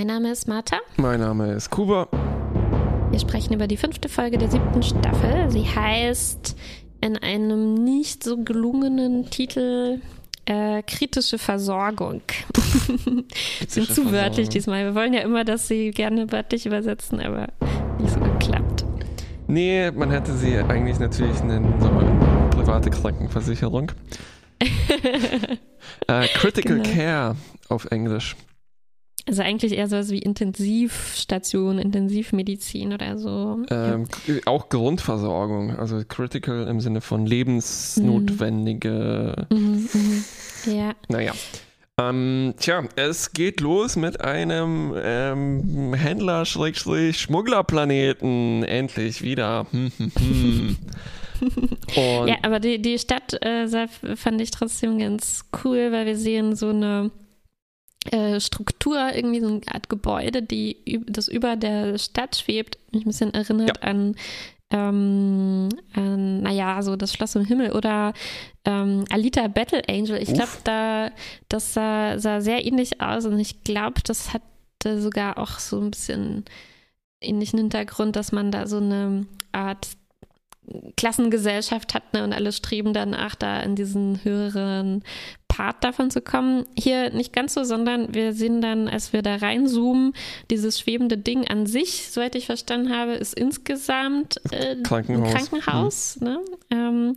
[0.00, 0.78] Mein Name ist Martha.
[0.96, 2.08] Mein Name ist Kuba.
[3.10, 5.50] Wir sprechen über die fünfte Folge der siebten Staffel.
[5.50, 6.56] Sie heißt
[7.02, 10.00] in einem nicht so gelungenen Titel
[10.46, 12.22] äh, kritische Versorgung.
[13.68, 14.86] Sind zu wörtlich diesmal.
[14.86, 17.48] Wir wollen ja immer, dass sie gerne wörtlich übersetzen, aber
[17.98, 18.86] nicht so geklappt.
[19.48, 22.18] Nee, man hätte sie eigentlich natürlich nennen sollen.
[22.52, 23.92] Private Krankenversicherung.
[26.06, 26.90] äh, Critical genau.
[26.90, 27.36] Care
[27.68, 28.34] auf Englisch.
[29.26, 33.62] Also eigentlich eher sowas wie Intensivstation, Intensivmedizin oder so.
[33.70, 34.34] Ähm, ja.
[34.46, 39.46] Auch Grundversorgung, also critical im Sinne von lebensnotwendige.
[39.50, 39.58] Mhm.
[39.58, 40.24] Mhm, mhm.
[40.74, 40.92] ja.
[41.08, 41.32] Naja.
[42.00, 48.64] Ähm, tja, es geht los mit einem ähm, Händler-Schmugglerplaneten.
[48.64, 49.66] Endlich wieder.
[49.70, 50.76] Hm, hm, hm.
[52.26, 53.68] ja, aber die, die Stadt äh,
[54.16, 57.10] fand ich trotzdem ganz cool, weil wir sehen so eine
[58.10, 63.08] äh, Struktur, irgendwie so eine Art Gebäude, die das über der Stadt schwebt, mich ein
[63.08, 63.88] bisschen erinnert ja.
[63.88, 64.16] an
[64.72, 68.12] ähm, ähm, naja, so das Schloss im Himmel oder
[68.64, 70.22] ähm, Alita Battle Angel.
[70.22, 71.10] Ich glaube, da
[71.48, 75.90] das sah, sah, sehr ähnlich aus und ich glaube, das hatte sogar auch so ein
[75.90, 76.44] bisschen
[77.20, 79.88] ähnlichen Hintergrund, dass man da so eine Art
[80.96, 85.02] Klassengesellschaft hat ne, und alle streben danach, da in diesen höheren
[85.60, 86.64] Part davon zu kommen.
[86.74, 90.14] Hier nicht ganz so, sondern wir sehen dann, als wir da reinzoomen,
[90.50, 95.28] dieses schwebende Ding an sich, soweit ich verstanden habe, ist insgesamt äh, Krankenhaus.
[95.28, 96.26] ein Krankenhaus mhm.
[96.26, 96.40] ne?
[96.70, 97.16] ähm,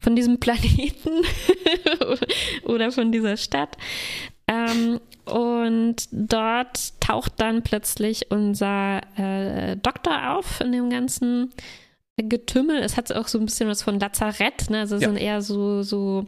[0.00, 1.22] von diesem Planeten
[2.64, 3.76] oder von dieser Stadt.
[4.48, 11.50] Ähm, und dort taucht dann plötzlich unser äh, Doktor auf in dem ganzen
[12.16, 12.78] Getümmel.
[12.78, 14.80] Es hat auch so ein bisschen was von Lazarett, ne?
[14.80, 15.06] Also ja.
[15.06, 16.26] sind eher so, so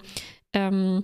[0.53, 1.03] ähm,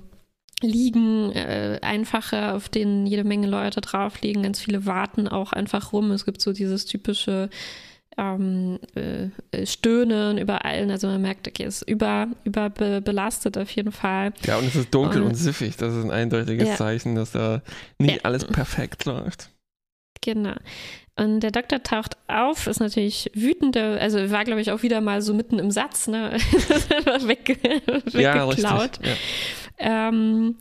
[0.62, 4.42] Liegen, äh, einfache, auf denen jede Menge Leute drauf liegen.
[4.42, 6.10] Ganz viele warten auch einfach rum.
[6.12, 7.50] Es gibt so dieses typische
[8.18, 10.90] ähm, äh, Stöhnen überall.
[10.90, 14.32] Also man merkt, okay, es ist über, überbelastet auf jeden Fall.
[14.44, 15.76] Ja, und es ist dunkel und, und siffig.
[15.76, 16.76] Das ist ein eindeutiges ja.
[16.76, 17.62] Zeichen, dass da
[17.98, 18.20] nicht ja.
[18.22, 19.50] alles perfekt läuft.
[20.24, 20.54] Genau.
[21.16, 25.20] Und der Doktor taucht auf, ist natürlich wütender, also war, glaube ich, auch wieder mal
[25.20, 26.32] so mitten im Satz, ne?
[27.26, 28.14] Weg, weggeklaut.
[28.14, 29.16] Ja, ja.
[29.82, 30.56] Ähm,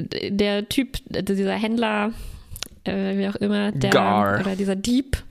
[0.00, 2.12] der Typ, dieser Händler,
[2.84, 4.40] äh, wie auch immer, der Gar.
[4.40, 5.22] oder dieser Dieb,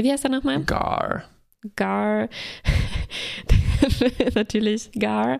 [0.00, 0.62] wie heißt er nochmal?
[0.64, 1.24] Gar.
[1.76, 2.30] Gar,
[4.34, 5.38] natürlich Gar,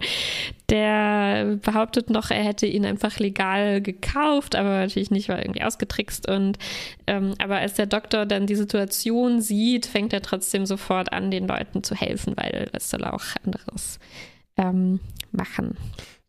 [0.69, 6.29] der behauptet noch, er hätte ihn einfach legal gekauft, aber natürlich nicht, war irgendwie ausgetrickst.
[6.29, 6.59] Und
[7.07, 11.49] ähm, aber als der Doktor dann die Situation sieht, fängt er trotzdem sofort an, den
[11.49, 13.99] Leuten zu helfen, weil es soll auch anderes
[14.59, 15.01] ähm,
[15.33, 15.79] machen.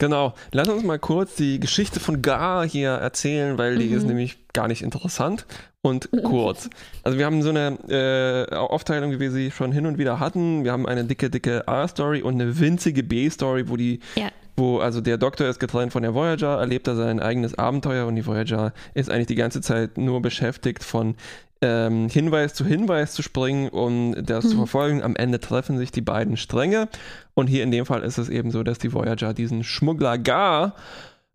[0.02, 0.34] Genau.
[0.52, 3.98] Lass uns mal kurz die Geschichte von Gar hier erzählen, weil die mhm.
[3.98, 5.46] ist nämlich gar nicht interessant
[5.84, 6.72] und kurz.
[7.04, 10.64] Also wir haben so eine äh, Aufteilung, wie wir sie schon hin und wieder hatten.
[10.64, 15.02] Wir haben eine dicke, dicke A-Story und eine winzige B-Story, wo die ja wo also
[15.02, 18.74] der Doktor ist getrennt von der Voyager, erlebt er sein eigenes Abenteuer und die Voyager
[18.94, 21.16] ist eigentlich die ganze Zeit nur beschäftigt von
[21.62, 24.50] ähm, Hinweis zu Hinweis zu springen und das mhm.
[24.50, 25.04] zu verfolgen.
[25.04, 26.90] Am Ende treffen sich die beiden Stränge.
[27.34, 30.76] Und hier in dem Fall ist es eben so, dass die Voyager diesen Schmuggler Gar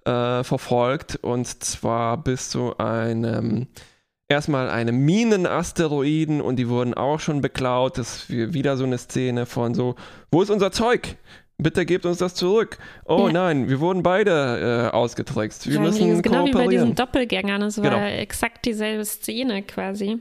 [0.04, 3.66] äh, verfolgt und zwar bis zu einem
[4.28, 7.98] erstmal einem Minenasteroiden und die wurden auch schon beklaut.
[7.98, 9.94] Das ist wieder so eine Szene von so,
[10.30, 11.16] wo ist unser Zeug?
[11.58, 12.76] Bitte gebt uns das zurück.
[13.06, 13.32] Oh ja.
[13.32, 15.66] nein, wir wurden beide äh, ausgetrickst.
[15.66, 17.62] Wir ja, müssen genau wie bei diesen Doppelgängern.
[17.62, 17.92] Es genau.
[17.92, 20.18] war exakt dieselbe Szene quasi.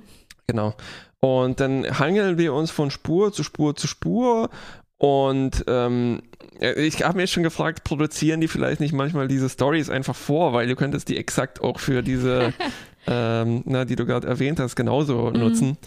[0.48, 0.76] Genau.
[1.20, 4.50] Und dann hangeln wir uns von Spur zu Spur zu Spur.
[4.98, 6.22] Und ähm,
[6.60, 10.68] ich habe mir schon gefragt, produzieren die vielleicht nicht manchmal diese Stories einfach vor, weil
[10.68, 12.54] du könntest die exakt auch für diese,
[13.08, 15.40] ähm, na, die du gerade erwähnt hast, genauso mhm.
[15.40, 15.78] nutzen.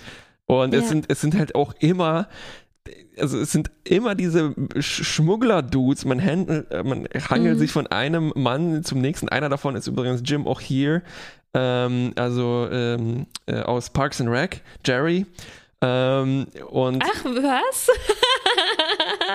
[0.46, 0.80] Und ja.
[0.80, 2.28] es sind es sind halt auch immer
[3.18, 7.58] also es sind immer diese Schmuggler-Dudes, man, handelt, äh, man hangelt mhm.
[7.58, 9.28] sich von einem Mann zum nächsten.
[9.28, 11.02] Einer davon ist übrigens Jim auch hier,
[11.54, 15.26] ähm, also ähm, äh, aus Parks and Rec, Jerry.
[15.80, 17.88] Ähm, und Ach, was?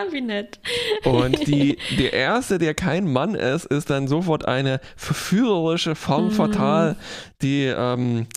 [0.12, 0.60] Wie nett.
[1.06, 6.32] Und die, der erste, der kein Mann ist, ist dann sofort eine verführerische Form mhm.
[6.32, 6.96] fatal,
[7.42, 8.28] die ähm,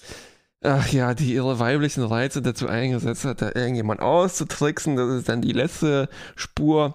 [0.63, 4.97] ach ja, die ihre weiblichen Reize dazu eingesetzt hat, da irgendjemand auszutricksen.
[4.97, 6.95] Das ist dann die letzte Spur.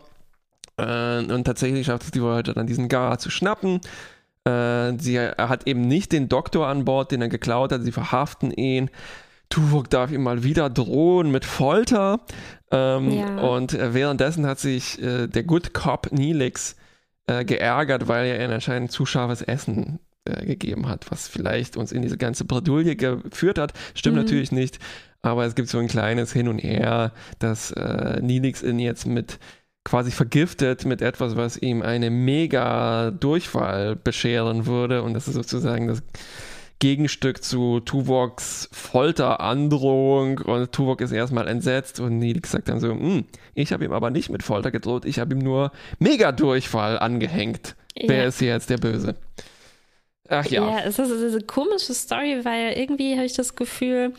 [0.77, 3.81] Äh, und tatsächlich schafft es die Voyager dann diesen Gara zu schnappen.
[4.45, 7.83] Äh, sie hat eben nicht den Doktor an Bord, den er geklaut hat.
[7.83, 8.89] Sie verhaften ihn.
[9.51, 12.21] Tuvok darf ihm mal wieder drohen mit Folter.
[12.71, 13.38] Ähm, ja.
[13.38, 16.75] Und äh, währenddessen hat sich äh, der Good Cop Neelix
[17.27, 21.92] äh, geärgert, weil er ihn anscheinend zu scharfes Essen äh, gegeben hat, was vielleicht uns
[21.92, 23.74] in diese ganze Bredouille geführt hat.
[23.94, 24.24] Stimmt mhm.
[24.24, 24.80] natürlich nicht,
[25.21, 29.39] aber es gibt so ein kleines Hin und Her, dass äh, Nilix ihn jetzt mit
[29.83, 35.88] quasi vergiftet mit etwas, was ihm eine mega Durchfall bescheren würde und das ist sozusagen
[35.88, 36.03] das
[36.81, 43.25] Gegenstück zu Tuvoks Folterandrohung und Tuvok ist erstmal entsetzt und Nilix sagt dann so, hm,
[43.53, 47.75] ich habe ihm aber nicht mit Folter gedroht, ich habe ihm nur Mega-Durchfall angehängt.
[47.95, 48.09] Ja.
[48.09, 49.15] Wer ist hier jetzt der Böse?
[50.31, 50.65] Ach ja.
[50.65, 54.13] Ja, es ist, eine komische Story, weil irgendwie habe ich das Gefühl,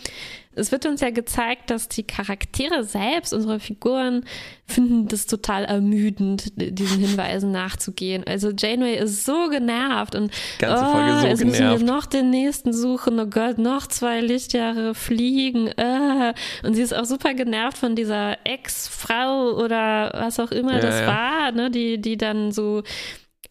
[0.55, 4.27] es wird uns ja gezeigt, dass die Charaktere selbst, unsere Figuren,
[4.67, 8.25] finden das total ermüdend, diesen Hinweisen nachzugehen.
[8.27, 11.61] Also Janeway ist so genervt und Ganze Folge oh, so jetzt genervt.
[11.61, 15.69] müssen wir noch den nächsten suchen, oh Gott, noch zwei Lichtjahre fliegen.
[15.69, 16.35] Äh.
[16.63, 21.01] Und sie ist auch super genervt von dieser Ex-Frau oder was auch immer ja, das
[21.01, 21.07] ja.
[21.07, 22.83] war, ne, die, die dann so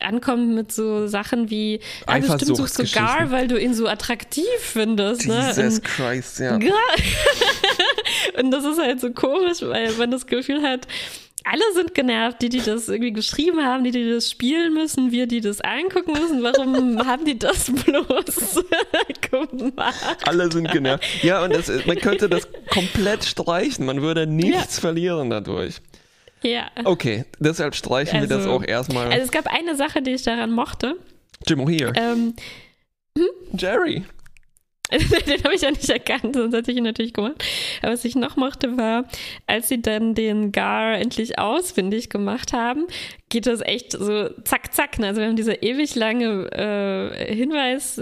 [0.03, 4.45] ankommt mit so Sachen wie, ja, bestimmt suchst du Gar, weil du ihn so attraktiv
[4.59, 5.27] findest.
[5.27, 5.47] Ne?
[5.47, 5.81] Jesus ne?
[5.81, 6.55] Christ, ja.
[8.39, 10.87] und das ist halt so komisch, weil man das Gefühl hat,
[11.43, 15.25] alle sind genervt, die, die das irgendwie geschrieben haben, die, die das spielen müssen, wir,
[15.25, 16.43] die das angucken müssen.
[16.43, 18.63] Warum haben die das bloß
[19.31, 20.17] gemacht?
[20.25, 21.03] Alle sind genervt.
[21.23, 23.85] Ja, und das, man könnte das komplett streichen.
[23.85, 24.81] Man würde nichts ja.
[24.81, 25.77] verlieren dadurch.
[26.43, 26.69] Ja.
[26.83, 29.07] Okay, deshalb streichen also, wir das also, auch erstmal.
[29.07, 30.95] Also es gab eine Sache, die ich daran mochte.
[31.47, 31.95] Jim O'Hear.
[31.95, 32.33] Ähm,
[33.17, 33.27] hm?
[33.57, 34.03] Jerry.
[34.91, 37.43] den habe ich ja nicht erkannt, sonst hätte ich ihn natürlich gemacht.
[37.81, 39.05] Aber was ich noch mochte, war,
[39.47, 42.87] als sie dann den Gar endlich ausfindig gemacht haben,
[43.29, 44.99] geht das echt so zack, zack.
[44.99, 45.07] Ne?
[45.07, 48.01] Also wir haben diese ewig lange äh, Hinweis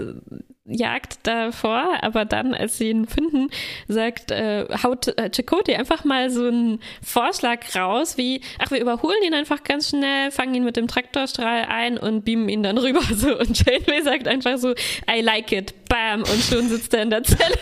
[0.70, 3.48] Jagd davor, aber dann, als sie ihn finden,
[3.88, 9.22] sagt, äh, haut äh, Chakotay einfach mal so einen Vorschlag raus, wie, ach, wir überholen
[9.24, 13.00] ihn einfach ganz schnell, fangen ihn mit dem Traktorstrahl ein und beamen ihn dann rüber.
[13.14, 13.38] So.
[13.38, 14.74] Und Janeway sagt einfach so,
[15.10, 17.58] I like it, bam, und schon sitzt er in der Zelle.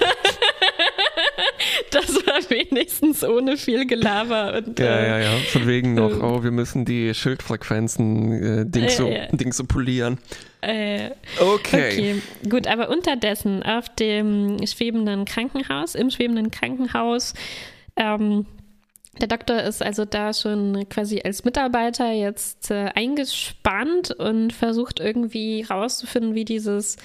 [1.90, 4.54] das war wenigstens ohne viel Gelaber.
[4.58, 8.66] Und, ja, äh, ja, ja, von wegen noch, äh, oh, wir müssen die Schildfrequenzen äh,
[8.66, 10.18] Dings, so, Dings so polieren.
[10.60, 11.10] Äh,
[11.40, 11.92] okay.
[11.92, 12.22] okay.
[12.48, 17.34] Gut, aber unterdessen auf dem schwebenden Krankenhaus, im schwebenden Krankenhaus,
[17.96, 18.46] ähm,
[19.20, 25.62] der Doktor ist also da schon quasi als Mitarbeiter jetzt äh, eingespannt und versucht irgendwie
[25.68, 26.98] rauszufinden, wie dieses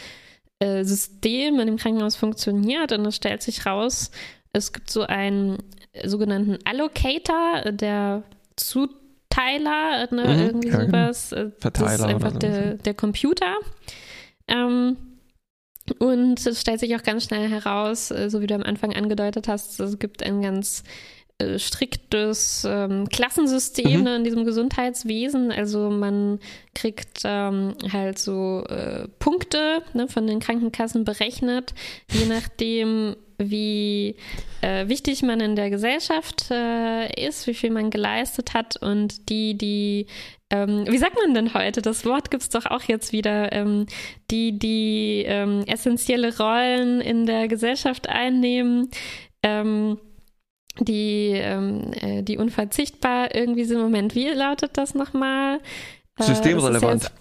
[0.63, 2.91] äh, System in dem Krankenhaus funktioniert.
[2.91, 4.11] Und es stellt sich raus,
[4.51, 5.57] es gibt so einen
[6.03, 8.23] sogenannten Allocator, der
[8.55, 8.87] zu
[9.33, 10.85] Verteiler, ne, mhm, irgendwie ja, genau.
[10.85, 11.29] sowas.
[11.29, 11.51] Genau.
[11.59, 13.55] Verteiler das ist einfach der, der Computer.
[14.47, 14.97] Ähm,
[15.99, 19.47] und es stellt sich auch ganz schnell heraus, äh, so wie du am Anfang angedeutet
[19.47, 20.83] hast, es gibt ein ganz
[21.39, 24.07] äh, striktes ähm, Klassensystem mhm.
[24.07, 25.51] in diesem Gesundheitswesen.
[25.51, 26.39] Also man
[26.75, 31.73] kriegt ähm, halt so äh, Punkte ne, von den Krankenkassen berechnet,
[32.11, 34.15] je nachdem, wie
[34.61, 39.57] äh, wichtig man in der Gesellschaft äh, ist, wie viel man geleistet hat und die,
[39.57, 40.05] die,
[40.51, 41.81] ähm, wie sagt man denn heute?
[41.81, 43.87] Das Wort gibt es doch auch jetzt wieder, ähm,
[44.29, 48.89] die, die ähm, essentielle Rollen in der Gesellschaft einnehmen.
[49.41, 49.97] Ähm,
[50.79, 53.79] die, ähm, äh, die unverzichtbar irgendwie sind.
[53.79, 55.59] Moment, wie lautet das nochmal?
[56.17, 57.11] Äh, Systemrelevant.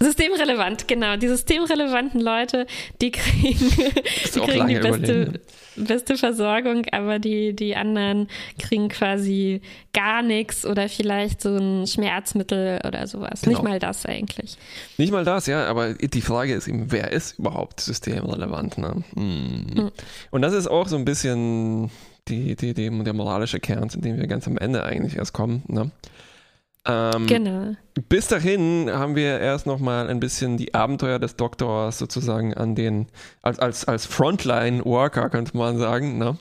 [0.00, 1.16] Systemrelevant, genau.
[1.16, 2.66] Die systemrelevanten Leute,
[3.00, 3.58] die kriegen,
[4.34, 5.32] die, kriegen die beste,
[5.76, 8.28] beste Versorgung, aber die, die anderen
[8.60, 9.60] kriegen quasi
[9.92, 13.40] gar nichts oder vielleicht so ein Schmerzmittel oder sowas.
[13.42, 13.56] Genau.
[13.56, 14.56] Nicht mal das eigentlich.
[14.98, 18.78] Nicht mal das, ja, aber die Frage ist eben, wer ist überhaupt systemrelevant?
[18.78, 19.02] Ne?
[19.14, 19.66] Hm.
[19.74, 19.90] Hm.
[20.30, 21.90] Und das ist auch so ein bisschen
[22.28, 25.62] die, die, die, der moralische Kern, zu dem wir ganz am Ende eigentlich erst kommen.
[25.66, 25.90] Ne?
[26.86, 27.74] Ähm, genau.
[28.08, 33.06] Bis dahin haben wir erst nochmal ein bisschen die Abenteuer des Doktors sozusagen an den,
[33.42, 36.18] als, als, als Frontline-Worker, könnte man sagen.
[36.18, 36.38] Ne?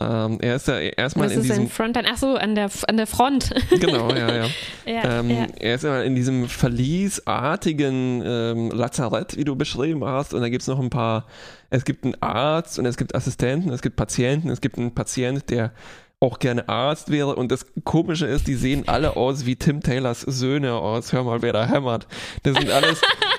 [0.00, 1.68] Ähm, er ist ja erstmal in diesem.
[1.68, 2.08] Frontline?
[2.10, 3.50] Ach so, an der, an der Front.
[3.70, 4.46] Genau, ja, ja.
[4.86, 5.46] ja, ähm, ja.
[5.60, 10.34] Er ist ja in diesem verliesartigen ähm, Lazarett, wie du beschrieben hast.
[10.34, 11.26] Und da gibt es noch ein paar.
[11.74, 15.50] Es gibt einen Arzt und es gibt Assistenten, es gibt Patienten, es gibt einen Patient,
[15.50, 15.72] der
[16.20, 17.34] auch gerne Arzt wäre.
[17.34, 21.42] Und das Komische ist, die sehen alle aus wie Tim Taylors Söhne aus Hör mal,
[21.42, 22.06] wer da hämmert.
[22.44, 23.00] Das sind alles.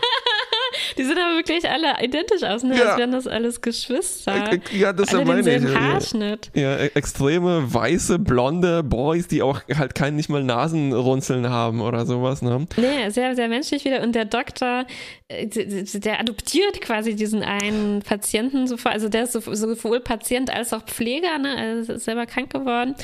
[0.98, 2.78] Die sind aber wirklich alle identisch aus, ne?
[2.78, 2.86] Ja.
[2.86, 4.60] als wären das alles Geschwister.
[4.72, 5.76] Ja, das alle meine ich.
[5.76, 6.52] Haarschnitt.
[6.54, 12.06] Ja, e- extreme weiße, blonde Boys, die auch halt kein nicht mal Nasenrunzeln haben oder
[12.06, 12.66] sowas, ne?
[12.78, 14.02] Nee, sehr, sehr menschlich wieder.
[14.02, 14.86] Und der Doktor,
[15.28, 18.94] äh, der adoptiert quasi diesen einen Patienten sofort.
[18.94, 21.56] Also der ist sowohl Patient als auch Pfleger, ne?
[21.58, 22.96] Also ist selber krank geworden.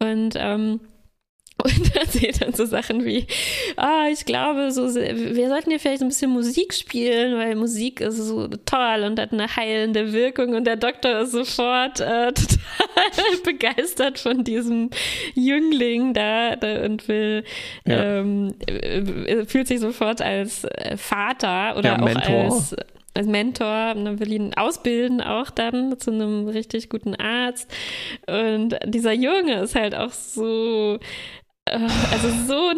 [0.00, 0.80] Und ähm,
[1.62, 3.26] Und erzählt dann so Sachen wie,
[3.76, 8.16] ah, ich glaube, so, wir sollten ja vielleicht ein bisschen Musik spielen, weil Musik ist
[8.16, 10.54] so toll und hat eine heilende Wirkung.
[10.54, 14.90] Und der Doktor ist sofort äh, total begeistert von diesem
[15.34, 17.42] Jüngling da, da und will,
[17.86, 18.20] ja.
[18.20, 22.44] ähm, äh, fühlt sich sofort als äh, Vater oder ja, auch Mentor.
[22.44, 22.76] als
[23.18, 27.68] als Mentor dann will ihn ausbilden auch dann zu einem richtig guten Arzt.
[28.28, 30.98] Und dieser Junge ist halt auch so äh,
[31.72, 32.72] also so,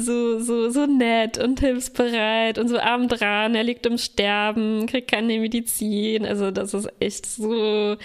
[0.00, 3.54] so, so, so nett und hilfsbereit und so arm dran.
[3.54, 6.26] Er liegt im Sterben, kriegt keine Medizin.
[6.26, 7.96] Also das ist echt so.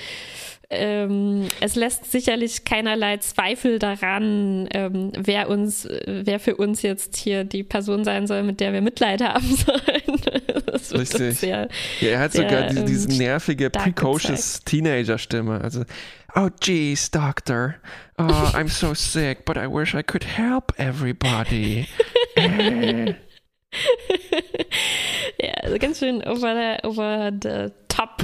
[0.69, 7.43] Ähm, es lässt sicherlich keinerlei Zweifel daran, ähm, wer uns, wer für uns jetzt hier
[7.43, 10.99] die Person sein soll, mit der wir Mitleid haben sollen.
[10.99, 11.39] Richtig.
[11.39, 11.67] Sehr,
[12.01, 15.61] ja, er hat sehr, sogar die, diese ähm, nervige, precocious Teenager-Stimme.
[15.61, 15.83] Also
[16.35, 17.75] Oh, geez, doctor.
[18.17, 21.87] Oh, I'm so sick, but I wish I could help everybody.
[22.37, 23.13] ja,
[25.61, 28.23] also ganz schön over the, over the top.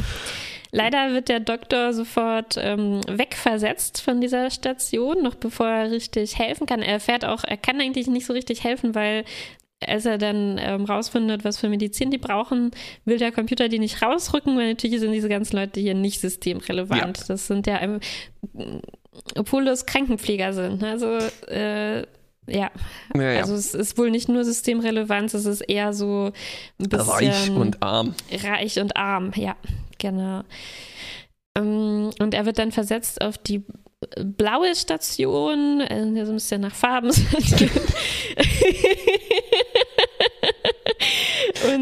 [0.72, 6.68] Leider wird der Doktor sofort ähm, wegversetzt von dieser Station, noch bevor er richtig helfen
[6.68, 6.82] kann.
[6.82, 9.24] Er erfährt auch, er kann eigentlich nicht so richtig helfen, weil
[9.86, 12.72] als er dann ähm, rausfindet, was für Medizin die brauchen,
[13.06, 17.18] will der Computer die nicht rausrücken, weil natürlich sind diese ganzen Leute hier nicht systemrelevant.
[17.18, 17.24] Ja.
[17.28, 17.80] Das sind ja,
[19.36, 20.82] obwohl das Krankenpfleger sind.
[20.82, 20.90] Ne?
[20.90, 21.18] Also,
[21.48, 22.02] äh,
[22.48, 22.72] ja.
[23.16, 23.40] ja.
[23.42, 26.32] Also es ist wohl nicht nur Systemrelevanz, es ist eher so
[26.80, 28.16] ein bisschen reich und arm.
[28.32, 29.56] Reich und arm, ja,
[29.98, 30.42] genau.
[31.58, 33.64] Ähm, und er wird dann versetzt auf die
[34.18, 37.12] blaue Station, äh, so ein bisschen nach Farben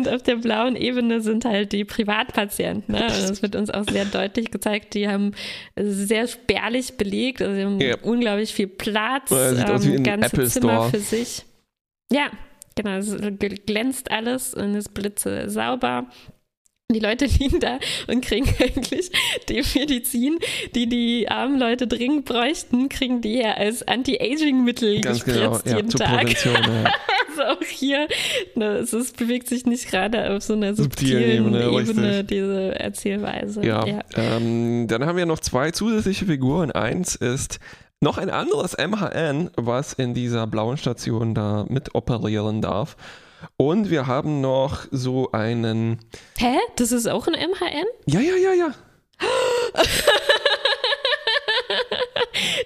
[0.07, 2.95] Und auf der blauen Ebene sind halt die Privatpatienten.
[2.95, 3.03] Ne?
[3.03, 4.93] Also das wird uns auch sehr deutlich gezeigt.
[4.93, 5.33] Die haben
[5.75, 7.97] sehr spärlich belegt, also sie haben ja.
[8.01, 10.89] unglaublich viel Platz, ja, ähm, ganze Apple Zimmer Store.
[10.89, 11.43] für sich.
[12.11, 12.31] Ja,
[12.75, 13.15] genau, es
[13.65, 16.07] glänzt alles und ist blitze sauber.
[16.89, 19.11] Die Leute liegen da und kriegen eigentlich
[19.49, 20.39] die Medizin,
[20.73, 25.89] die die armen Leute dringend bräuchten, kriegen die ja als Anti-Aging-Mittel gespritzt genau, ja, jeden
[25.89, 26.45] Tag.
[26.45, 26.53] Ja.
[27.29, 28.07] also auch hier,
[28.55, 32.79] ne, es ist, bewegt sich nicht gerade auf so einer subtilen, subtilen Ebene, Ebene diese
[32.79, 33.65] Erzählweise.
[33.65, 34.03] Ja, ja.
[34.15, 36.71] Ähm, dann haben wir noch zwei zusätzliche Figuren.
[36.71, 37.59] Eins ist
[37.99, 42.95] noch ein anderes MHN, was in dieser blauen Station da mit operieren darf.
[43.55, 45.99] Und wir haben noch so einen.
[46.37, 46.57] Hä?
[46.75, 47.85] Das ist auch ein MHN?
[48.05, 48.73] Ja, ja, ja, ja.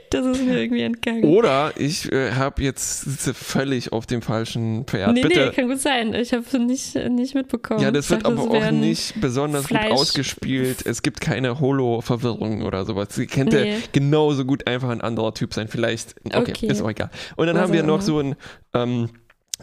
[0.09, 1.23] das ist mir irgendwie entgangen.
[1.23, 5.13] Oder ich äh, habe jetzt völlig auf dem falschen Pferd.
[5.13, 5.45] Nee, Bitte.
[5.47, 6.13] nee, kann gut sein.
[6.13, 7.81] Ich habe es nicht, nicht mitbekommen.
[7.81, 9.89] Ja, das wird dachte, aber auch nicht besonders Fleisch.
[9.89, 10.85] gut ausgespielt.
[10.85, 13.09] Es gibt keine Holo-Verwirrung oder sowas.
[13.11, 13.77] Sie könnte nee.
[13.91, 15.67] genauso gut einfach ein anderer Typ sein.
[15.67, 16.15] Vielleicht.
[16.25, 16.67] Okay, okay.
[16.67, 17.09] ist auch egal.
[17.35, 18.35] Und dann Was haben wir noch so ein.
[18.73, 19.09] Ähm,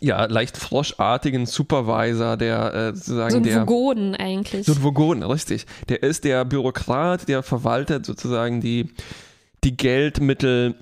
[0.00, 3.60] ja, leicht froschartigen Supervisor, der äh, sozusagen so ein der.
[3.60, 4.66] Vogonen eigentlich.
[4.66, 5.66] So ein Vogonen, richtig.
[5.88, 8.90] Der ist der Bürokrat, der verwaltet sozusagen die,
[9.64, 10.74] die Geldmittel,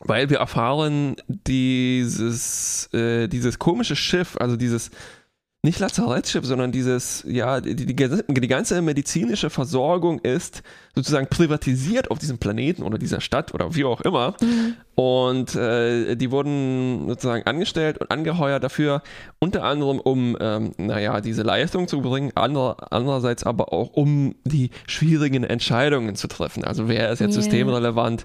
[0.00, 4.90] weil wir erfahren, dieses, äh, dieses komische Schiff, also dieses
[5.62, 10.62] nicht Lazarettschiff, sondern dieses, ja, die, die, die, ganze medizinische Versorgung ist
[10.94, 14.36] sozusagen privatisiert auf diesem Planeten oder dieser Stadt oder wie auch immer.
[14.40, 14.74] Mhm.
[14.94, 19.02] Und äh, die wurden sozusagen angestellt und angeheuert dafür,
[19.40, 24.70] unter anderem um, ähm, naja, diese Leistung zu bringen, andere, andererseits aber auch um die
[24.86, 26.62] schwierigen Entscheidungen zu treffen.
[26.62, 27.42] Also wer ist jetzt yeah.
[27.42, 28.24] systemrelevant?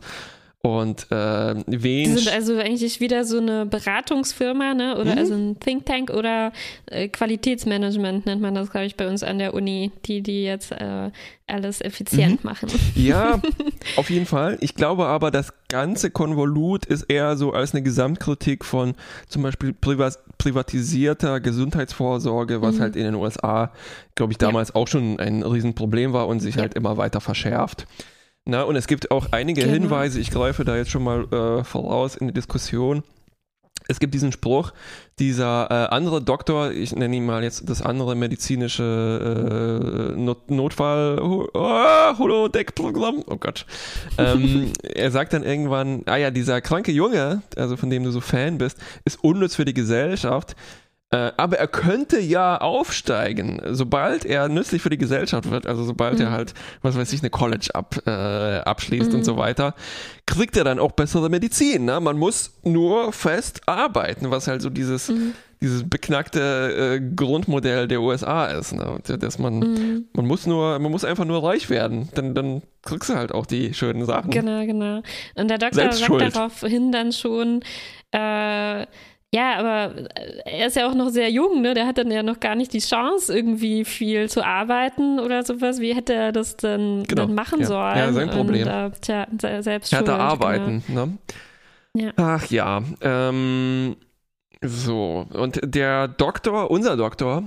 [0.65, 2.15] Und äh, wen.
[2.15, 4.97] Die sind also eigentlich wieder so eine Beratungsfirma, ne?
[4.97, 5.17] Oder mhm.
[5.17, 6.53] also ein Think Tank oder
[6.85, 10.71] äh, Qualitätsmanagement nennt man das, glaube ich, bei uns an der Uni, die, die jetzt
[10.71, 11.11] äh,
[11.47, 12.49] alles effizient mhm.
[12.49, 12.69] machen.
[12.95, 13.41] Ja,
[13.97, 14.57] auf jeden Fall.
[14.61, 18.95] Ich glaube aber, das ganze Konvolut ist eher so als eine Gesamtkritik von
[19.27, 22.79] zum Beispiel privat privatisierter Gesundheitsvorsorge, was mhm.
[22.79, 23.73] halt in den USA,
[24.15, 24.75] glaube ich, damals ja.
[24.75, 26.61] auch schon ein Riesenproblem war und sich ja.
[26.61, 27.85] halt immer weiter verschärft.
[28.45, 29.73] Na, und es gibt auch einige genau.
[29.73, 33.03] Hinweise, ich greife da jetzt schon mal äh, voraus in die Diskussion.
[33.87, 34.71] Es gibt diesen Spruch,
[35.19, 41.19] dieser äh, andere Doktor, ich nenne ihn mal jetzt das andere medizinische äh, Not Notfall
[41.19, 43.65] oh, Holodeck-Programm, oh Gott.
[44.17, 48.21] Ähm, er sagt dann irgendwann, ah ja, dieser kranke Junge, also von dem du so
[48.21, 50.55] Fan bist, ist unnütz für die Gesellschaft.
[51.13, 56.15] Äh, aber er könnte ja aufsteigen, sobald er nützlich für die Gesellschaft wird, also sobald
[56.15, 56.25] mhm.
[56.25, 59.17] er halt, was weiß ich, eine College ab, äh, abschließt mhm.
[59.17, 59.75] und so weiter,
[60.25, 61.85] kriegt er dann auch bessere Medizin.
[61.85, 61.99] Ne?
[61.99, 65.33] Man muss nur fest arbeiten, was halt so dieses, mhm.
[65.61, 68.97] dieses beknackte äh, Grundmodell der USA ist, ne?
[69.03, 70.05] dass man, mhm.
[70.13, 73.45] man muss nur, man muss einfach nur reich werden, dann, dann kriegst du halt auch
[73.45, 74.31] die schönen Sachen.
[74.31, 75.03] Genau, genau.
[75.35, 77.61] Und der Doktor sagt daraufhin dann schon,
[78.09, 78.87] äh,
[79.33, 79.95] ja, aber
[80.45, 81.73] er ist ja auch noch sehr jung, ne?
[81.73, 85.79] Der hat dann ja noch gar nicht die Chance, irgendwie viel zu arbeiten oder sowas.
[85.79, 87.25] Wie hätte er das denn, genau.
[87.25, 87.65] denn machen ja.
[87.65, 87.97] sollen?
[87.97, 88.67] Ja, sein Problem.
[88.67, 89.27] Und, äh, tja,
[89.61, 91.07] selbst er hatte arbeiten, genau.
[91.07, 91.17] ne?
[91.95, 92.11] Ja.
[92.17, 92.83] Ach ja.
[93.01, 93.95] Ähm,
[94.61, 97.45] so, und der Doktor, unser Doktor,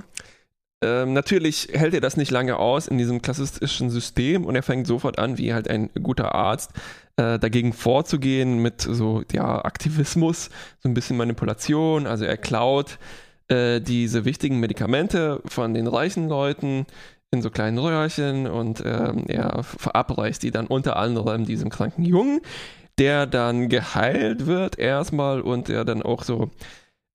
[0.83, 4.89] ähm, natürlich hält er das nicht lange aus in diesem klassischen System und er fängt
[4.89, 6.73] sofort an, wie halt ein guter Arzt,
[7.17, 12.07] äh, dagegen vorzugehen mit so ja, Aktivismus, so ein bisschen Manipulation.
[12.07, 12.99] Also er klaut
[13.49, 16.87] äh, diese wichtigen Medikamente von den reichen Leuten
[17.31, 22.41] in so kleinen Röhrchen und ähm, er verabreicht die dann unter anderem diesem kranken Jungen,
[22.99, 26.51] der dann geheilt wird erstmal und der dann auch so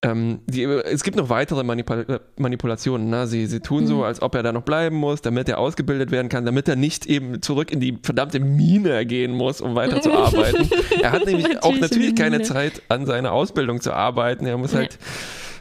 [0.04, 3.10] ähm, die, es gibt noch weitere Manipul äh, Manipulationen.
[3.10, 3.28] Ne?
[3.28, 3.88] Sie, sie tun mhm.
[3.88, 6.76] so, als ob er da noch bleiben muss, damit er ausgebildet werden kann, damit er
[6.76, 10.70] nicht eben zurück in die verdammte Mine gehen muss, um weiter zu arbeiten.
[11.02, 14.48] er hat nämlich natürlich auch natürlich keine Zeit, an seiner Ausbildung zu arbeiten.
[14.48, 14.98] Er muss halt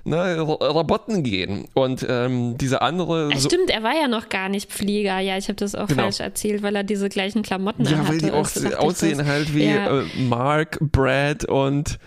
[0.05, 1.67] ne, Robotten gehen.
[1.75, 3.31] Und ähm, diese andere.
[3.35, 5.19] So stimmt, er war ja noch gar nicht Pfleger.
[5.19, 6.05] Ja, ich habe das auch genau.
[6.05, 8.03] falsch erzählt, weil er diese gleichen Klamotten ja, hatte.
[8.03, 10.01] Ja, weil die auch aussehen halt wie ja.
[10.01, 11.99] äh, Mark, Brad und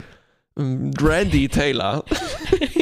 [0.56, 2.06] Randy Taylor.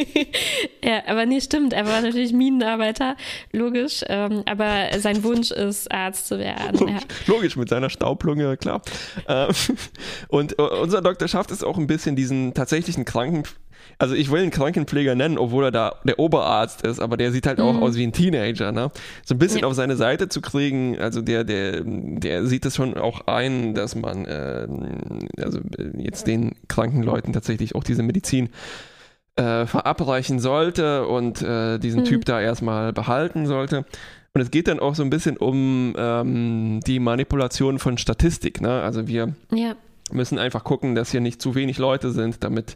[0.83, 1.71] ja, aber nee, stimmt.
[1.71, 3.15] Er war natürlich Minenarbeiter,
[3.53, 4.03] logisch.
[4.07, 6.87] Ähm, aber sein Wunsch ist, Arzt zu werden.
[6.87, 6.99] Ja.
[7.27, 8.81] Logisch, mit seiner Staublunge, klar.
[9.27, 9.49] Ähm,
[10.27, 13.43] und äh, unser Doktor schafft es auch ein bisschen, diesen tatsächlichen Kranken
[13.97, 17.47] also ich will ihn Krankenpfleger nennen, obwohl er da der Oberarzt ist, aber der sieht
[17.47, 17.83] halt auch mhm.
[17.83, 18.91] aus wie ein Teenager, ne?
[19.23, 19.67] So ein bisschen ja.
[19.67, 23.95] auf seine Seite zu kriegen, also der, der, der sieht es schon auch ein, dass
[23.95, 24.67] man äh,
[25.41, 25.59] also
[25.97, 28.49] jetzt den kranken Leuten tatsächlich auch diese Medizin
[29.35, 32.05] äh, verabreichen sollte und äh, diesen mhm.
[32.05, 33.85] Typ da erstmal behalten sollte.
[34.33, 38.61] Und es geht dann auch so ein bisschen um ähm, die Manipulation von Statistik.
[38.61, 38.81] Ne?
[38.81, 39.75] Also wir ja.
[40.11, 42.75] müssen einfach gucken, dass hier nicht zu wenig Leute sind, damit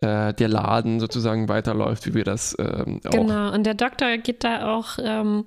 [0.00, 3.10] äh, der Laden sozusagen weiterläuft, wie wir das ähm, auch.
[3.10, 5.46] Genau, und der Doktor geht da auch ähm,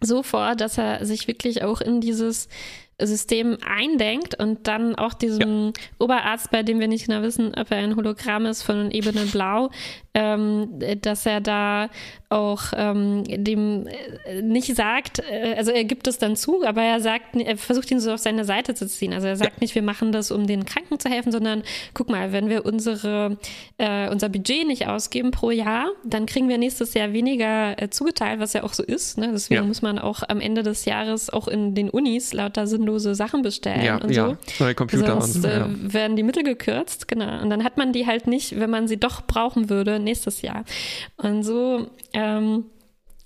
[0.00, 2.48] so vor, dass er sich wirklich auch in dieses
[3.00, 5.72] System eindenkt und dann auch diesem ja.
[5.98, 9.70] Oberarzt, bei dem wir nicht genau wissen, ob er ein Hologramm ist von Ebene Blau,
[10.14, 10.68] ähm,
[11.00, 11.88] dass er da
[12.28, 17.00] auch ähm, dem äh, nicht sagt, äh, also er gibt es dann zu, aber er
[17.00, 19.12] sagt, er versucht ihn so auf seine Seite zu ziehen.
[19.12, 19.58] Also er sagt ja.
[19.60, 21.62] nicht, wir machen das, um den Kranken zu helfen, sondern
[21.94, 23.38] guck mal, wenn wir unsere,
[23.78, 28.40] äh, unser Budget nicht ausgeben pro Jahr, dann kriegen wir nächstes Jahr weniger äh, zugeteilt,
[28.40, 29.18] was ja auch so ist.
[29.18, 29.30] Ne?
[29.32, 29.66] Deswegen ja.
[29.66, 33.84] muss man auch am Ende des Jahres auch in den Unis lauter sinnlose Sachen bestellen
[33.84, 34.36] ja, und so.
[34.58, 37.42] Neue Computer Sonst und äh, werden die Mittel gekürzt, genau.
[37.42, 40.64] Und dann hat man die halt nicht, wenn man sie doch brauchen würde, nächstes Jahr.
[41.16, 42.66] Und so ähm,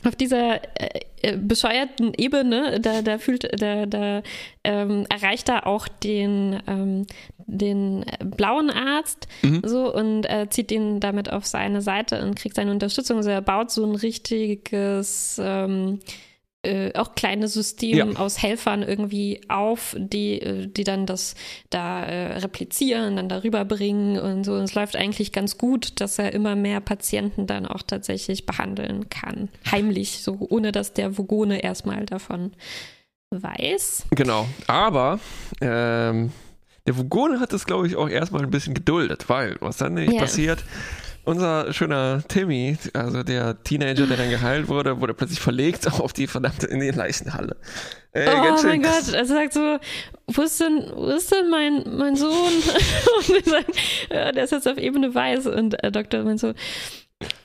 [0.04, 4.22] auf dieser äh, äh, bescheuerten Ebene, da, da fühlt, da, da
[4.64, 7.06] ähm, erreicht er auch den, ähm,
[7.38, 9.62] den blauen Arzt mhm.
[9.64, 13.16] so und äh, zieht ihn damit auf seine Seite und kriegt seine Unterstützung.
[13.16, 16.00] Also er baut so ein richtiges ähm,
[16.66, 18.18] äh, auch kleine System ja.
[18.18, 21.34] aus Helfern irgendwie auf, die, äh, die dann das
[21.70, 24.54] da äh, replizieren, dann darüber bringen und so.
[24.54, 29.08] Und es läuft eigentlich ganz gut, dass er immer mehr Patienten dann auch tatsächlich behandeln
[29.08, 29.48] kann.
[29.70, 32.52] Heimlich, so ohne dass der Vogone erstmal davon
[33.30, 34.06] weiß.
[34.10, 34.46] Genau.
[34.66, 35.20] Aber
[35.60, 36.32] ähm,
[36.86, 40.12] der Vogone hat das, glaube ich, auch erstmal ein bisschen geduldet, weil was dann nicht
[40.12, 40.20] ja.
[40.20, 40.64] passiert,
[41.26, 46.26] unser schöner Timmy, also der Teenager, der dann geheilt wurde, wurde plötzlich verlegt auf die
[46.26, 47.56] verdammte in die Leichenhalle.
[48.12, 49.78] Äh, oh mein Gott, er sagt so,
[50.28, 52.30] wo ist denn, wo ist denn mein, mein Sohn?
[53.18, 53.72] und wir sagen,
[54.10, 56.54] ja, der ist jetzt auf Ebene weiß und der Doktor meint so,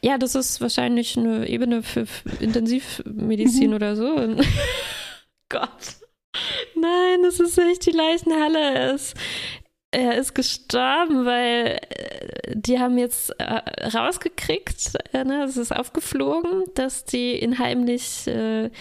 [0.02, 2.06] ja, das ist wahrscheinlich eine Ebene für
[2.40, 3.76] Intensivmedizin mhm.
[3.76, 4.08] oder so.
[4.08, 4.46] Und
[5.50, 5.70] Gott.
[6.76, 8.94] Nein, das ist nicht die Leichenhalle.
[8.94, 9.14] Es,
[9.92, 16.64] er ist gestorben, weil äh, die haben jetzt äh, rausgekriegt, äh, ne, es ist aufgeflogen,
[16.76, 18.72] dass die ihn heimlich äh,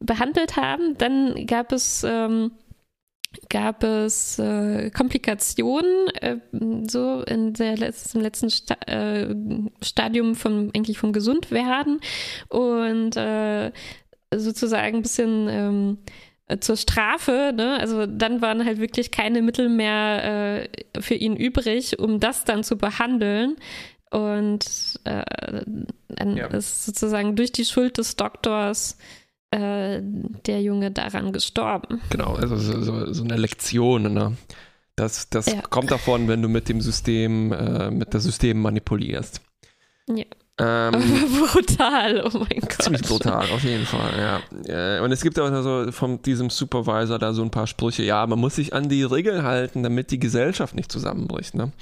[0.00, 0.96] behandelt haben.
[0.96, 2.52] Dann gab es ähm,
[3.50, 6.36] gab es äh, Komplikationen äh,
[6.88, 8.76] so in der letzten, im letzten Sta
[9.82, 12.00] Stadium vom eigentlich vom Gesundwerden
[12.48, 13.14] und
[14.34, 16.10] sozusagen ein bisschen ähm, äh,
[16.60, 17.78] zur Strafe, ne?
[17.80, 22.64] also dann waren halt wirklich keine Mittel mehr äh, für ihn übrig, um das dann
[22.64, 23.56] zu behandeln.
[24.10, 25.24] Und äh,
[26.08, 26.46] dann ja.
[26.48, 28.96] ist sozusagen durch die Schuld des Doktors
[29.50, 30.00] äh,
[30.46, 32.00] der Junge daran gestorben.
[32.10, 34.36] Genau, also so, so, so eine Lektion, ne?
[34.96, 35.60] Das, das ja.
[35.62, 39.40] kommt davon, wenn du mit dem System, äh, mit das System manipulierst.
[40.08, 40.24] Ja.
[40.60, 40.92] Ähm,
[41.52, 42.82] brutal, oh mein Gott.
[42.82, 45.02] Ziemlich brutal, auf jeden Fall, ja.
[45.02, 48.38] Und es gibt auch so von diesem Supervisor da so ein paar Sprüche, ja, man
[48.38, 51.72] muss sich an die Regeln halten, damit die Gesellschaft nicht zusammenbricht, ne?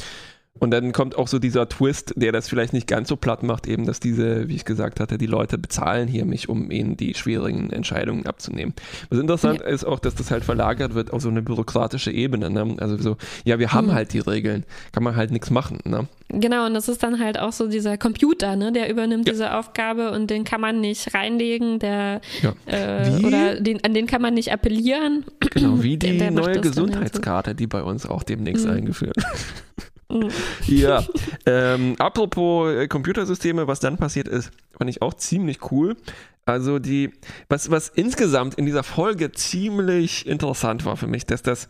[0.58, 3.66] Und dann kommt auch so dieser Twist, der das vielleicht nicht ganz so platt macht,
[3.66, 7.14] eben, dass diese, wie ich gesagt hatte, die Leute bezahlen hier mich, um ihnen die
[7.14, 8.74] schwierigen Entscheidungen abzunehmen.
[9.08, 9.66] Was interessant ja.
[9.66, 12.50] ist auch, dass das halt verlagert wird auf so eine bürokratische Ebene.
[12.50, 12.76] Ne?
[12.78, 13.94] Also so, ja, wir haben mhm.
[13.94, 15.78] halt die Regeln, kann man halt nichts machen.
[15.84, 16.06] Ne?
[16.28, 18.72] Genau, und das ist dann halt auch so dieser Computer, ne?
[18.72, 19.32] der übernimmt ja.
[19.32, 22.52] diese Aufgabe und den kann man nicht reinlegen, der ja.
[22.66, 25.24] äh, oder den, an den kann man nicht appellieren.
[25.40, 28.72] Genau, wie die der, der neue Gesundheitskarte, die bei uns auch demnächst mhm.
[28.72, 29.16] eingeführt
[30.66, 31.04] ja.
[31.46, 35.96] Ähm, apropos äh, Computersysteme, was dann passiert ist, fand ich auch ziemlich cool.
[36.44, 37.12] Also die,
[37.48, 41.68] was, was insgesamt in dieser Folge ziemlich interessant war für mich, dass das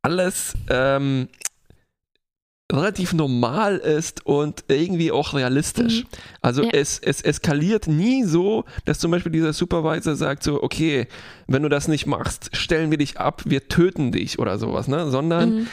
[0.00, 1.28] alles ähm,
[2.72, 6.04] relativ normal ist und irgendwie auch realistisch.
[6.04, 6.08] Mhm.
[6.40, 6.70] Also ja.
[6.72, 11.06] es, es eskaliert nie so, dass zum Beispiel dieser Supervisor sagt so, okay,
[11.46, 15.10] wenn du das nicht machst, stellen wir dich ab, wir töten dich oder sowas, ne?
[15.10, 15.68] Sondern mhm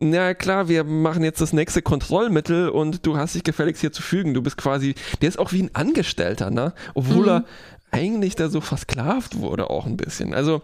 [0.00, 4.02] na klar, wir machen jetzt das nächste Kontrollmittel und du hast dich gefälligst hier zu
[4.02, 4.32] fügen.
[4.32, 6.72] Du bist quasi, der ist auch wie ein Angestellter, ne?
[6.94, 7.28] Obwohl mhm.
[7.28, 7.44] er
[7.90, 10.34] eigentlich da so versklavt wurde auch ein bisschen.
[10.34, 10.62] Also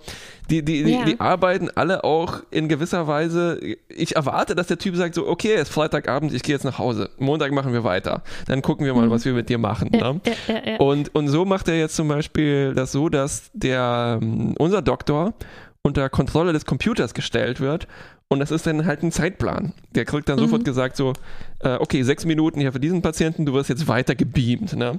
[0.50, 1.04] die, die, ja.
[1.04, 3.58] die, die, arbeiten alle auch in gewisser Weise.
[3.88, 6.78] Ich erwarte, dass der Typ sagt so, okay, es ist Freitagabend, ich gehe jetzt nach
[6.78, 7.10] Hause.
[7.18, 8.22] Montag machen wir weiter.
[8.46, 9.10] Dann gucken wir mal, mhm.
[9.10, 9.90] was wir mit dir machen.
[9.92, 10.20] Ja, ne?
[10.48, 14.20] ja, und, und so macht er jetzt zum Beispiel das so, dass der
[14.58, 15.32] unser Doktor
[15.82, 17.86] unter Kontrolle des Computers gestellt wird
[18.28, 19.74] und das ist dann halt ein Zeitplan.
[19.94, 20.44] Der kriegt dann mhm.
[20.44, 21.12] sofort gesagt so,
[21.60, 24.74] äh, okay, sechs Minuten hier für diesen Patienten, du wirst jetzt weiter gebeamt.
[24.74, 24.98] Ne?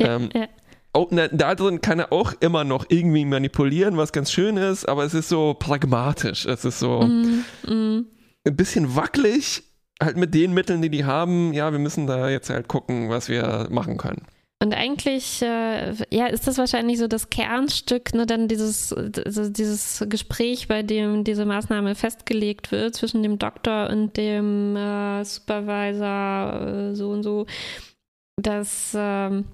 [0.00, 0.48] Ja, ähm, ja.
[0.92, 4.88] Oh, na, da drin kann er auch immer noch irgendwie manipulieren, was ganz schön ist,
[4.88, 6.46] aber es ist so pragmatisch.
[6.46, 8.06] Es ist so mm, mm.
[8.44, 9.62] ein bisschen wackelig,
[10.02, 11.52] halt mit den Mitteln, die die haben.
[11.52, 14.22] Ja, wir müssen da jetzt halt gucken, was wir machen können.
[14.62, 20.68] Und eigentlich, äh, ja, ist das wahrscheinlich so das Kernstück, ne, dann dieses, dieses Gespräch,
[20.68, 27.10] bei dem diese Maßnahme festgelegt wird zwischen dem Doktor und dem äh, Supervisor, äh, so
[27.10, 27.46] und so,
[28.36, 29.46] dass ähm,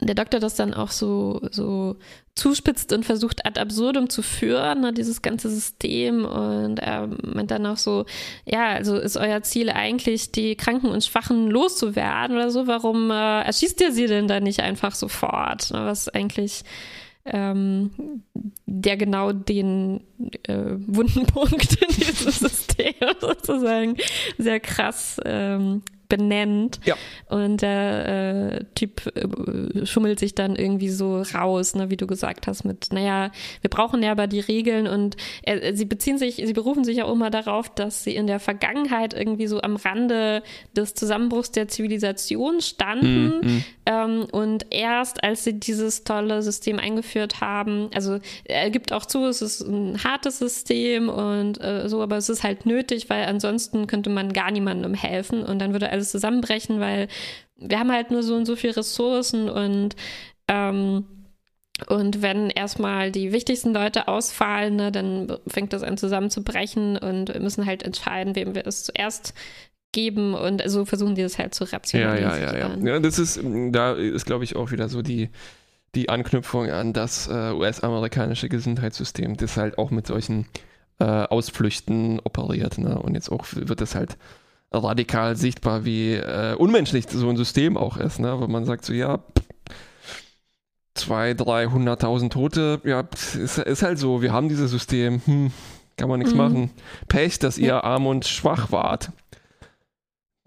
[0.00, 1.96] der Doktor das dann auch so, so
[2.34, 6.24] zuspitzt und versucht ad absurdum zu führen, ne, dieses ganze System.
[6.24, 8.06] Und er meint dann auch so,
[8.44, 12.66] ja, also ist euer Ziel eigentlich, die Kranken und Schwachen loszuwerden oder so?
[12.66, 15.70] Warum äh, erschießt ihr sie denn dann nicht einfach sofort?
[15.72, 16.64] Ne, was eigentlich
[17.24, 18.22] ähm,
[18.66, 20.00] der genau den
[20.44, 23.96] äh, wunden Punkt in diesem System sozusagen
[24.38, 26.80] sehr krass ähm, benennt.
[26.84, 26.96] Ja.
[27.30, 32.46] Und der äh, Typ äh, schummelt sich dann irgendwie so raus, ne, wie du gesagt
[32.46, 33.30] hast, mit, naja,
[33.62, 37.04] wir brauchen ja aber die Regeln und äh, sie beziehen sich, sie berufen sich ja
[37.04, 40.42] auch immer darauf, dass sie in der Vergangenheit irgendwie so am Rande
[40.76, 43.40] des Zusammenbruchs der Zivilisation standen.
[43.40, 43.64] Mhm.
[43.86, 49.24] Ähm, und erst als sie dieses tolle System eingeführt haben, also er gibt auch zu,
[49.26, 53.86] es ist ein hartes System und äh, so, aber es ist halt nötig, weil ansonsten
[53.86, 57.08] könnte man gar niemandem helfen und dann würde alles zusammenbrechen, weil
[57.56, 59.96] wir haben halt nur so und so viele Ressourcen und
[60.48, 61.04] ähm,
[61.88, 67.40] und wenn erstmal die wichtigsten Leute ausfallen, ne, dann fängt das an zusammenzubrechen und wir
[67.40, 69.32] müssen halt entscheiden, wem wir es zuerst
[69.92, 72.38] geben und so versuchen die das halt zu rationalisieren.
[72.40, 72.94] Ja, ja, ja, ja.
[72.94, 75.30] ja das ist, da ist, glaube ich, auch wieder so die,
[75.94, 80.46] die Anknüpfung an das äh, US-amerikanische Gesundheitssystem, das halt auch mit solchen
[80.98, 82.78] äh, Ausflüchten operiert.
[82.78, 82.98] Ne?
[82.98, 84.16] Und jetzt auch wird das halt
[84.72, 88.38] radikal sichtbar, wie äh, unmenschlich so ein System auch ist, ne?
[88.38, 89.18] Wo man sagt so, ja,
[90.94, 93.04] zwei, dreihunderttausend Tote, ja,
[93.36, 95.52] ist, ist halt so, wir haben dieses System, hm,
[95.96, 96.38] kann man nichts mhm.
[96.38, 96.70] machen.
[97.08, 97.84] Pech, dass ihr ja.
[97.84, 99.10] arm und schwach wart.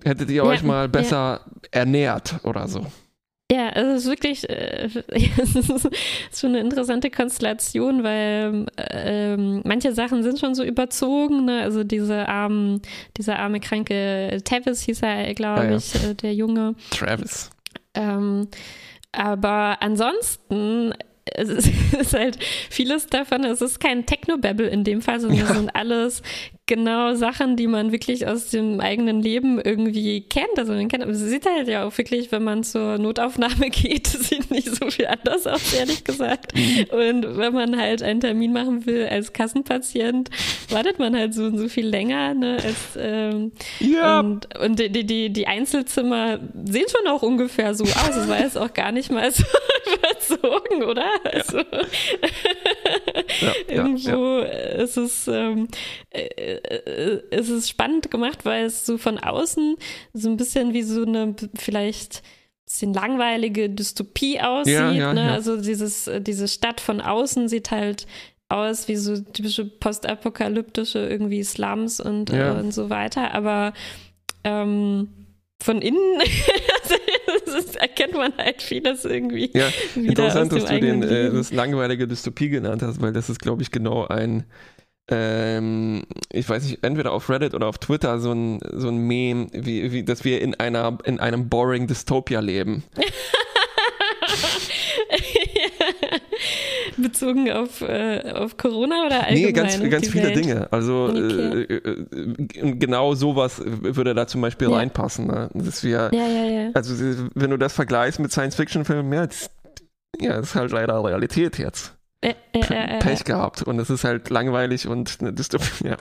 [0.04, 1.70] Hättet ihr ja, euch mal besser ja.
[1.72, 2.86] ernährt oder so.
[3.54, 10.24] Ja, es ist wirklich äh, es ist schon eine interessante Konstellation, weil äh, manche Sachen
[10.24, 11.46] sind schon so überzogen.
[11.46, 11.62] Ne?
[11.62, 12.82] Also diese arme,
[13.16, 15.78] dieser arme kranke Travis hieß er, glaube ah, ja.
[15.78, 16.74] ich, äh, der Junge.
[16.90, 17.52] Travis.
[17.94, 18.48] Ähm,
[19.12, 22.38] aber ansonsten es ist, es ist, halt
[22.70, 25.50] vieles davon, es ist kein Technobabble in dem Fall, sondern ja.
[25.50, 26.22] es sind alles
[26.66, 30.58] genau Sachen, die man wirklich aus dem eigenen Leben irgendwie kennt.
[30.58, 34.08] Also man kennt, aber es sieht halt ja auch wirklich, wenn man zur Notaufnahme geht,
[34.08, 36.54] sieht nicht so viel anders aus, ehrlich gesagt.
[36.54, 40.30] Und wenn man halt einen Termin machen will als Kassenpatient,
[40.70, 44.22] wartet man halt so und so viel länger, ne, als, ähm, ja.
[44.22, 48.16] und, und die, die, die Einzelzimmer sehen schon auch ungefähr so aus.
[48.16, 49.44] Es war jetzt auch gar nicht mal so
[49.96, 51.10] überzogen, oder?
[51.24, 51.76] Also, ja.
[53.68, 55.68] irgendwo ist es, ähm,
[56.10, 59.76] äh, äh, es ist spannend gemacht, weil es so von außen
[60.14, 62.24] so ein bisschen wie so eine vielleicht
[62.66, 64.74] bisschen langweilige Dystopie aussieht.
[64.74, 65.26] Ja, ja, ne?
[65.28, 65.34] ja.
[65.34, 68.08] Also dieses, äh, diese Stadt von außen sieht halt
[68.50, 72.56] aus wie so typische postapokalyptische irgendwie Slums und, Ja.
[72.56, 73.34] äh, und so weiter.
[73.34, 73.74] Aber
[74.44, 75.10] ähm,
[75.62, 76.22] von innen
[77.46, 82.50] das erkennt man halt vieles irgendwie Ja, interessant, dass du den, äh, das langweilige Dystopie
[82.50, 84.46] genannt hast, weil das ist, glaube ich, genau ein,
[85.10, 89.48] ähm, ich weiß nicht, entweder auf Reddit oder auf Twitter so ein, so ein Meme,
[89.52, 92.84] wie, wie, dass wir in einer, in einem boring Dystopia leben.
[96.98, 99.44] Bezogen auf, äh, auf Corona oder allgemein?
[99.46, 100.36] Nee, ganz, ganz viele Welt?
[100.38, 100.68] Dinge.
[100.72, 101.64] Also Okay.
[101.64, 104.76] äh, äh, äh, genau sowas würde da zum Beispiel Ja.
[104.78, 105.28] reinpassen.
[105.28, 105.50] Ne?
[105.54, 106.70] Dass wir, Ja, ja, ja.
[106.74, 106.94] also
[107.36, 109.50] wenn du das vergleichst mit Science-Fiction-Filmen, ja, das,
[110.20, 111.96] ja, das ist halt leider Realität jetzt.
[112.22, 113.00] Äh, äh, äh, äh.
[113.00, 115.88] Pech gehabt und es ist halt langweilig und eine Dystopie.
[115.90, 115.98] Ja.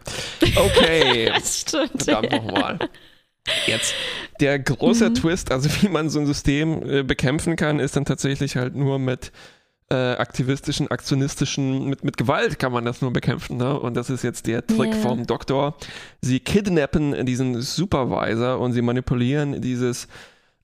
[0.55, 2.05] Okay, Das stimmt.
[2.05, 2.39] verdammt ja.
[2.41, 2.79] nochmal.
[3.67, 3.93] Jetzt.
[4.41, 5.15] Der große Mhm.
[5.15, 9.01] Twist, also wie man so ein System äh, bekämpfen kann, ist dann tatsächlich halt nur
[9.01, 9.33] mit
[9.93, 13.59] äh, aktivistischen, aktionistischen, mit, mit Gewalt kann man das nur bekämpfen.
[13.59, 13.79] Ne?
[13.79, 15.01] Und das ist jetzt der Trick Ja.
[15.01, 15.75] vom Doktor.
[16.23, 20.09] Sie kidnappen diesen Supervisor und sie manipulieren dieses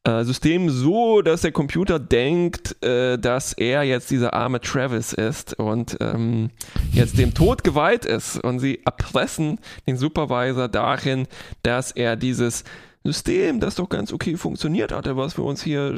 [0.04, 5.58] äh, System so, dass der Computer denkt, äh, dass er jetzt dieser arme Travis ist
[5.58, 6.48] und ähm,
[6.92, 8.42] jetzt dem Tod geweiht ist.
[8.42, 11.26] Und sie erpressen den Supervisor darin,
[11.62, 12.64] dass er dieses
[13.04, 15.96] System, das doch ganz okay funktioniert hatte, was für uns hier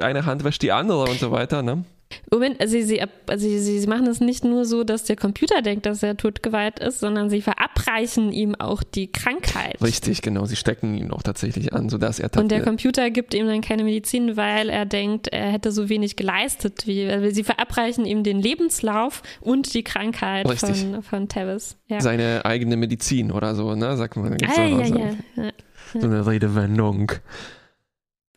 [0.00, 1.84] eine Hand wäscht die andere und so weiter, ne?
[2.30, 5.86] Moment, also sie, also sie, sie machen es nicht nur so, dass der Computer denkt,
[5.86, 9.80] dass er totgeweiht ist, sondern sie verabreichen ihm auch die Krankheit.
[9.82, 10.44] Richtig, genau.
[10.44, 13.84] Sie stecken ihn auch tatsächlich an, sodass er Und der Computer gibt ihm dann keine
[13.84, 16.86] Medizin, weil er denkt, er hätte so wenig geleistet.
[16.86, 20.82] Wie, also sie verabreichen ihm den Lebenslauf und die Krankheit Richtig.
[20.82, 21.76] von, von Tavis.
[21.88, 22.00] Ja.
[22.00, 23.96] seine eigene Medizin oder so, ne?
[23.96, 24.32] Sagt man.
[24.32, 25.52] Ah, auch noch ja, so, ja, ja.
[25.94, 27.12] so eine Redewendung.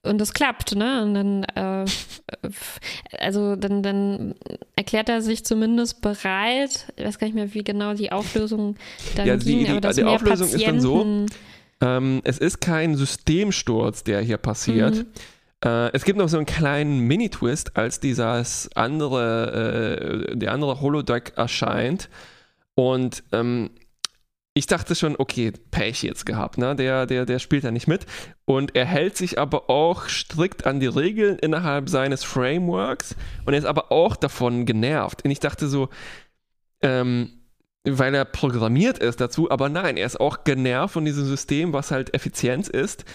[0.03, 1.03] Und das klappt, ne?
[1.03, 1.85] Und dann, äh,
[3.19, 4.33] also dann, dann
[4.75, 6.91] erklärt er sich zumindest bereit.
[6.95, 8.75] Ich weiß gar nicht mehr, wie genau die Auflösung
[9.15, 11.25] dann Ja, die- ging, die- aber dass die Auflösung ist dann so, Patienten,
[11.83, 14.95] Ähm, es ist kein Systemsturz, der hier passiert.
[14.97, 15.05] Mhm.
[15.65, 21.33] Äh, es gibt noch so einen kleinen Mini-Twist, als dieses andere, äh, der andere Holodeck
[21.37, 22.09] erscheint.
[22.75, 23.71] Und ähm,
[24.53, 26.75] ich dachte schon, okay, Pech jetzt gehabt, ne?
[26.75, 28.05] Der, der, der spielt da nicht mit.
[28.43, 33.59] Und er hält sich aber auch strikt an die Regeln innerhalb seines Frameworks und er
[33.59, 35.23] ist aber auch davon genervt.
[35.23, 35.87] Und ich dachte so,
[36.81, 37.29] ähm,
[37.83, 41.91] weil er programmiert ist dazu, aber nein, er ist auch genervt von diesem System, was
[41.91, 43.05] halt Effizienz ist.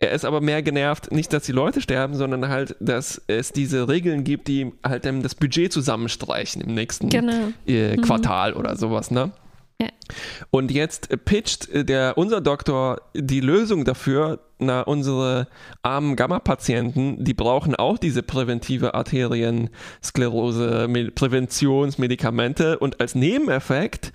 [0.00, 3.88] Er ist aber mehr genervt, nicht, dass die Leute sterben, sondern halt, dass es diese
[3.88, 7.52] Regeln gibt, die halt dann das Budget zusammenstreichen im nächsten Genau.
[7.66, 9.32] äh, Quartal oder sowas, ne?
[9.80, 9.88] Ja.
[10.50, 15.46] Und jetzt pitcht der, unser Doktor die Lösung dafür, na, unsere
[15.82, 24.12] armen Gamma-Patienten, die brauchen auch diese präventive Arteriensklerose, Me- Präventionsmedikamente und als Nebeneffekt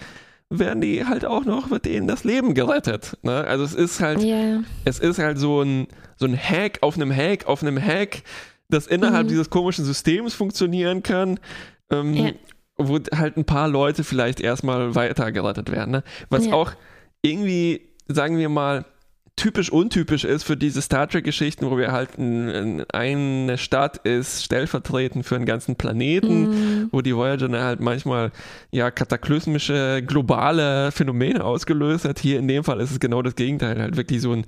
[0.49, 3.17] werden die halt auch noch mit denen das Leben gerettet.
[3.23, 3.43] Ne?
[3.45, 4.61] Also es ist halt, Ja.
[4.85, 8.23] es ist halt so ein, so ein Hack auf einem Hack auf einem Hack,
[8.69, 9.29] das innerhalb Mhm.
[9.29, 11.39] dieses komischen Systems funktionieren kann.
[11.89, 12.31] Ähm, Ja.
[12.87, 15.91] Wo halt ein paar Leute vielleicht erstmal weiter gerettet werden.
[15.91, 16.03] Ne?
[16.29, 16.53] Was Ja.
[16.53, 16.71] auch
[17.21, 18.85] irgendwie, sagen wir mal,
[19.35, 24.43] typisch untypisch ist für diese Star Trek-Geschichten, wo wir halt ein, ein, eine Stadt ist
[24.43, 26.41] stellvertretend für einen ganzen Planeten,
[26.83, 26.89] Mhm.
[26.91, 28.31] wo die Voyager dann halt manchmal
[28.69, 32.19] ja kataklysmische globale Phänomene ausgelöst hat.
[32.19, 34.45] Hier in dem Fall ist es genau das Gegenteil, halt wirklich so ein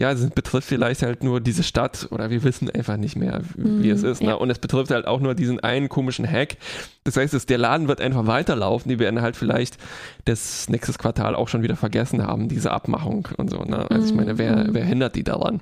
[0.00, 3.88] ja, es betrifft vielleicht halt nur diese Stadt oder wir wissen einfach nicht mehr, wie
[3.88, 4.20] Mhm, es ist.
[4.22, 4.28] ja.
[4.30, 4.38] Ne?
[4.38, 6.56] Und es betrifft halt auch nur diesen einen komischen Hack.
[7.04, 8.88] Das heißt, es, der Laden wird einfach weiterlaufen.
[8.88, 9.76] Die werden halt vielleicht
[10.24, 13.58] das nächstes Quartal auch schon wieder vergessen haben, diese Abmachung und so.
[13.62, 13.86] Ne?
[13.90, 14.74] Also ich meine, wer, Mhm.
[14.74, 15.60] wer hindert die daran?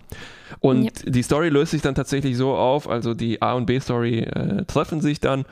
[0.61, 0.91] Und Ja.
[1.05, 5.01] die Story löst sich dann tatsächlich so auf, also die A- und B-Story äh, treffen
[5.01, 5.47] sich dann.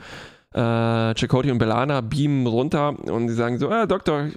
[0.53, 4.27] Äh, Chakotay und Belana beamen runter und sie sagen so, ah, Doktor,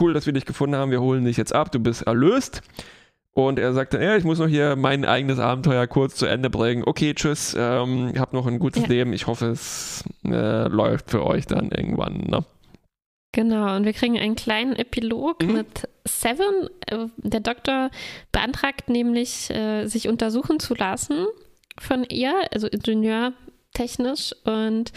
[0.00, 2.62] cool, dass wir dich gefunden haben, wir holen dich jetzt ab, du bist erlöst.
[3.38, 6.50] Und er sagt dann, ja, ich muss noch hier mein eigenes Abenteuer kurz zu Ende
[6.50, 6.82] bringen.
[6.84, 8.88] Okay, tschüss, ähm, habt noch ein gutes Ja.
[8.88, 9.12] Leben.
[9.12, 12.16] Ich hoffe, es äh, läuft für euch dann irgendwann.
[12.28, 12.44] Ne?
[13.30, 15.52] Genau, und wir kriegen einen kleinen Epilog Mhm.
[15.52, 16.68] mit Seven.
[16.88, 17.90] Äh, Der Doktor
[18.32, 21.24] beantragt nämlich, äh, sich untersuchen zu lassen
[21.78, 24.34] von ihr, also ingenieurtechnisch.
[24.44, 24.92] Und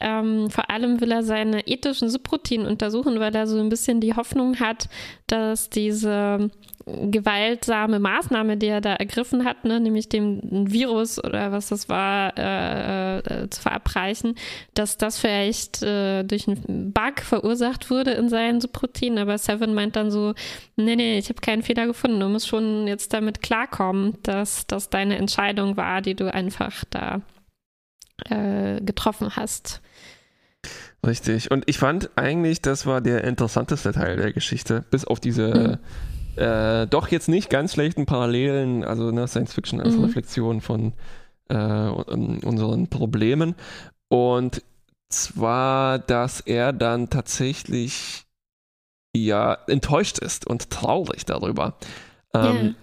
[0.00, 4.14] Ähm, vor allem will er seine ethischen Subroutinen untersuchen, weil er so ein bisschen die
[4.14, 4.88] Hoffnung hat,
[5.28, 6.50] dass diese
[6.86, 12.36] gewaltsame Maßnahme, die er da ergriffen hat, ne, nämlich dem Virus oder was das war,
[12.36, 14.34] äh, äh, zu verabreichen,
[14.74, 19.18] dass das vielleicht äh, durch einen Bug verursacht wurde in seinen Subroutinen.
[19.18, 20.34] Aber Seven meint dann so,
[20.76, 22.20] nee, nee, ich habe keinen Fehler gefunden.
[22.20, 27.22] Du musst schon jetzt damit klarkommen, dass das deine Entscheidung war, die du einfach da
[28.28, 29.80] äh, getroffen hast.
[31.06, 31.50] Richtig.
[31.50, 35.78] Und ich fand eigentlich, das war der interessanteste Teil der Geschichte, bis auf diese mhm.
[36.36, 40.04] Äh, doch jetzt nicht ganz schlechten Parallelen, also ne, Science Fiction als mhm.
[40.04, 40.92] Reflexion von
[41.48, 43.54] äh, unseren Problemen.
[44.08, 44.62] Und
[45.08, 48.24] zwar, dass er dann tatsächlich
[49.16, 51.74] ja enttäuscht ist und traurig darüber.
[52.34, 52.74] Ähm, yeah.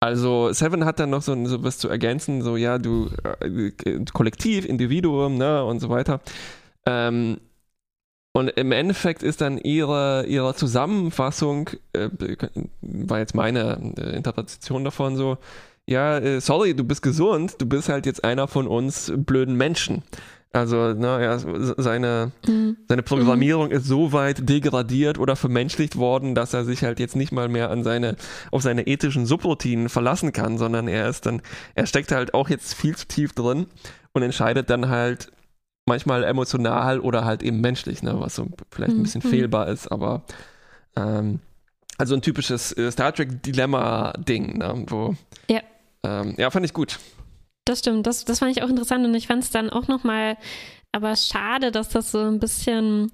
[0.00, 3.08] Also Seven hat dann noch so, so was zu ergänzen, so ja, du
[3.40, 3.70] äh,
[4.12, 6.20] Kollektiv, Individuum, ne, und so weiter.
[6.86, 7.38] Ähm,
[8.32, 12.08] und im Endeffekt ist dann ihre, ihre Zusammenfassung, äh,
[12.80, 15.36] war jetzt meine äh, Interpretation davon so,
[15.86, 20.02] ja, äh, sorry, du bist gesund, du bist halt jetzt einer von uns blöden Menschen.
[20.54, 22.76] Also, naja, seine, mhm.
[22.86, 23.72] seine Programmierung mhm.
[23.72, 27.70] ist so weit degradiert oder vermenschlicht worden, dass er sich halt jetzt nicht mal mehr
[27.70, 28.16] an seine,
[28.50, 31.40] auf seine ethischen Subroutinen verlassen kann, sondern er ist dann,
[31.74, 33.66] er steckt halt auch jetzt viel zu tief drin
[34.12, 35.32] und entscheidet dann halt
[35.92, 39.02] manchmal emotional oder halt eben menschlich, ne, was so vielleicht ein mhm.
[39.02, 39.28] bisschen mhm.
[39.28, 40.22] fehlbar ist, aber
[40.96, 41.40] ähm,
[41.98, 45.14] also ein typisches äh, Star Trek Dilemma-Ding, ne, wo
[45.50, 45.60] ja.
[46.02, 46.98] Ähm, ja, fand ich gut.
[47.66, 50.38] Das stimmt, das, das fand ich auch interessant und ich fand es dann auch nochmal,
[50.92, 53.12] aber schade, dass das so ein bisschen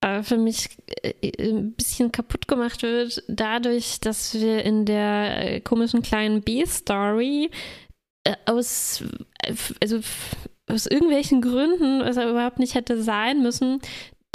[0.00, 0.68] äh, für mich
[1.02, 7.50] äh, ein bisschen kaputt gemacht wird, dadurch, dass wir in der äh, komischen kleinen B-Story
[8.46, 9.04] aus,
[9.82, 10.00] also
[10.66, 13.80] aus irgendwelchen Gründen, was er überhaupt nicht hätte sein müssen,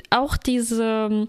[0.10, 1.28] auch diese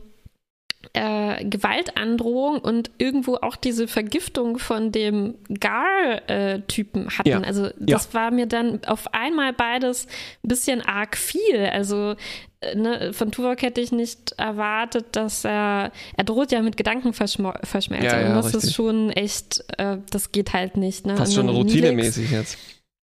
[0.94, 7.28] äh, Gewaltandrohung und irgendwo auch diese Vergiftung von dem Gar-Typen hatten.
[7.28, 7.40] Ja.
[7.40, 8.14] Also das ja.
[8.14, 10.06] war mir dann auf einmal beides
[10.42, 11.66] ein bisschen arg viel.
[11.70, 12.16] Also
[12.60, 18.02] äh, ne, von Tuvok hätte ich nicht erwartet, dass er, er droht ja mit Gedankenverschmelzung.
[18.02, 18.64] Ja, und das richtig.
[18.64, 21.06] ist schon echt, äh, das geht halt nicht.
[21.06, 21.16] Ne?
[21.16, 22.58] Fast schon routinemäßig jetzt.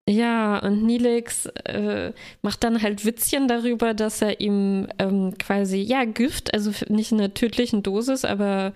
[0.09, 6.05] Ja, und Nilix äh, macht dann halt Witzchen darüber, dass er ihm ähm, quasi, ja,
[6.05, 8.71] Gift, also nicht in einer tödlichen Dosis, aber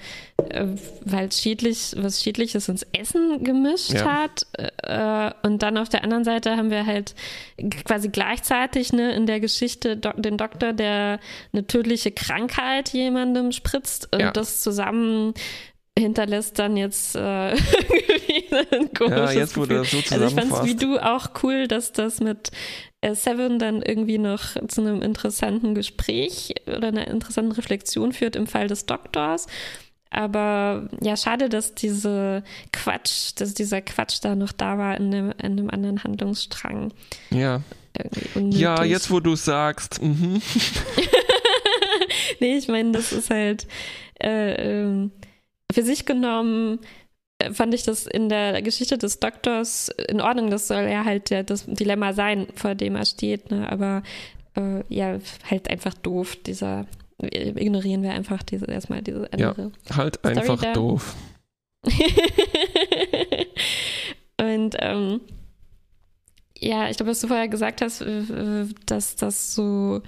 [0.50, 0.68] äh,
[1.06, 4.24] weil es schädlich, was Schädliches ins Essen gemischt ja.
[4.24, 4.46] hat.
[4.84, 7.16] Äh, und dann auf der anderen Seite haben wir halt
[7.86, 11.22] quasi gleichzeitig ne, in der Geschichte do den Doktor, der
[11.54, 14.32] eine tödliche Krankheit jemandem spritzt und ja.
[14.32, 15.34] das zusammen
[15.98, 17.20] hinterlässt dann jetzt äh,
[17.52, 19.68] ein komisches ja, jetzt, Gefühl.
[19.68, 22.52] Das so also ich fand es wie du auch cool, dass das mit
[23.02, 28.48] äh, Seven dann irgendwie noch zu einem interessanten Gespräch oder einer interessanten Reflexion führt im
[28.48, 29.48] Fall des Doktors.
[30.12, 35.32] Aber ja, schade, dass diese Quatsch, dass dieser Quatsch da noch da war in einem,
[35.32, 36.94] in einem anderen Handlungsstrang.
[37.30, 37.62] Ja.
[38.36, 40.02] Ja, jetzt wo du sagst.
[40.02, 40.42] Mhm.
[42.40, 43.68] nee, ich meine, das ist halt.
[44.22, 45.12] Äh, ähm,
[45.72, 46.80] für sich genommen
[47.40, 50.50] äh, fand ich das in der Geschichte des Doktors in Ordnung.
[50.50, 53.52] Das soll ja halt der, das Dilemma sein, vor dem er steht.
[53.52, 53.72] Ne?
[53.72, 54.04] Aber
[54.56, 56.36] äh, ja, halt einfach doof.
[56.36, 56.86] Dieser
[57.24, 59.72] ignorieren wir einfach diese erstmal diese andere.
[59.90, 60.74] Ja, halt Story einfach da.
[60.74, 61.16] doof.
[64.40, 65.22] Und ähm,
[66.58, 68.04] ja, ich glaube, was du vorher gesagt hast,
[68.86, 70.02] dass das so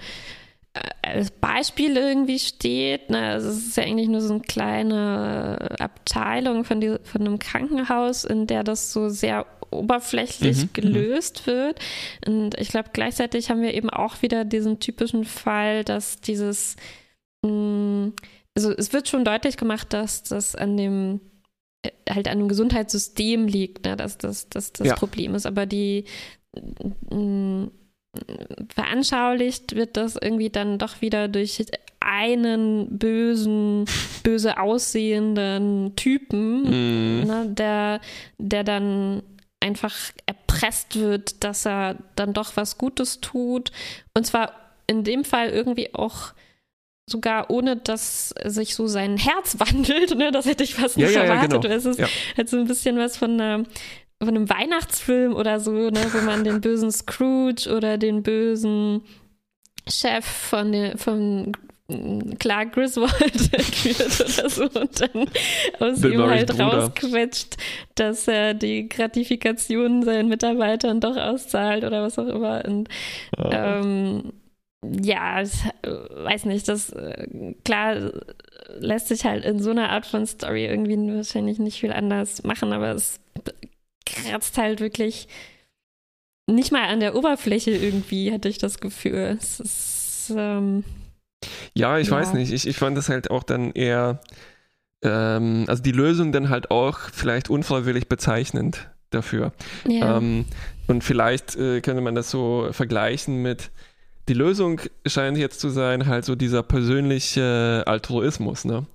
[1.02, 3.10] als Beispiel irgendwie steht.
[3.10, 3.20] Ne?
[3.20, 8.24] Also es ist ja eigentlich nur so eine kleine Abteilung von, die, von einem Krankenhaus,
[8.24, 10.72] in der das so sehr oberflächlich mhm, mhm.
[10.72, 11.78] gelöst wird.
[12.26, 16.76] Und ich glaube, gleichzeitig haben wir eben auch wieder diesen typischen Fall, dass dieses,
[17.42, 18.12] mh, mm,
[18.56, 21.20] also es wird schon deutlich gemacht, dass das an dem
[21.82, 23.96] äh, halt an dem Gesundheitssystem liegt, ne?
[23.96, 24.94] dass das, das das ja.
[24.94, 25.46] Problem ist.
[25.46, 26.04] Aber die
[27.10, 27.70] mh, mm,
[28.74, 31.64] veranschaulicht wird das irgendwie dann doch wieder durch
[32.00, 33.86] einen bösen,
[34.22, 37.26] böse aussehenden Typen, mm.
[37.26, 38.00] ne, der,
[38.38, 39.22] der dann
[39.60, 39.94] einfach
[40.26, 43.72] erpresst wird, dass er dann doch was Gutes tut.
[44.12, 44.52] Und zwar
[44.86, 46.34] in dem Fall irgendwie auch
[47.08, 50.16] sogar ohne, dass sich so sein Herz wandelt.
[50.16, 50.30] Ne?
[50.32, 51.52] Das hätte ich fast nicht ja, erwartet.
[51.52, 51.74] Ja, genau.
[51.74, 52.00] Es ist
[52.36, 53.64] halt so ein bisschen was von einer
[54.20, 59.02] von einem Weihnachtsfilm oder so, ne, wo man den bösen Scrooge oder den bösen
[59.88, 61.52] Chef von, der, von
[62.38, 63.12] Clark Griswold
[63.52, 65.28] entführt oder so und dann
[65.80, 66.84] aus Bill ihm Murray's halt Bruder.
[66.84, 67.56] rausquetscht,
[67.94, 72.64] dass er die Gratifikationen seinen Mitarbeitern doch auszahlt oder was auch immer.
[72.64, 72.88] Und,
[73.36, 73.50] oh.
[73.52, 74.32] ähm,
[74.82, 78.12] ja, ich weiß nicht, das äh, klar
[78.78, 82.72] lässt sich halt in so einer Art von Story irgendwie wahrscheinlich nicht viel anders machen,
[82.72, 83.20] aber es
[84.04, 85.28] kratzt halt wirklich
[86.46, 89.38] nicht mal an der Oberfläche irgendwie, hatte ich das Gefühl.
[89.40, 90.84] Es ist, ähm,
[91.74, 92.14] ja, ich ja.
[92.14, 92.52] weiß nicht.
[92.52, 94.20] Ich, ich fand das halt auch dann eher,
[95.02, 99.52] ähm, also die Lösung dann halt auch vielleicht unfreiwillig bezeichnend dafür.
[99.88, 100.18] Ja.
[100.18, 100.44] Ähm,
[100.86, 103.70] und vielleicht äh, könnte man das so vergleichen mit,
[104.28, 108.86] die Lösung scheint jetzt zu sein, halt so dieser persönliche Altruismus, ne?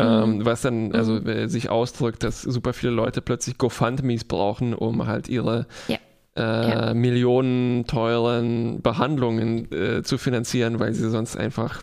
[0.00, 0.44] Ähm, mhm.
[0.44, 1.28] was dann also mhm.
[1.28, 5.96] äh, sich ausdrückt, dass super viele Leute plötzlich GoFundMe's brauchen, um halt ihre ja.
[6.36, 6.94] Äh, ja.
[6.94, 11.82] Millionen teuren Behandlungen äh, zu finanzieren, weil sie sonst einfach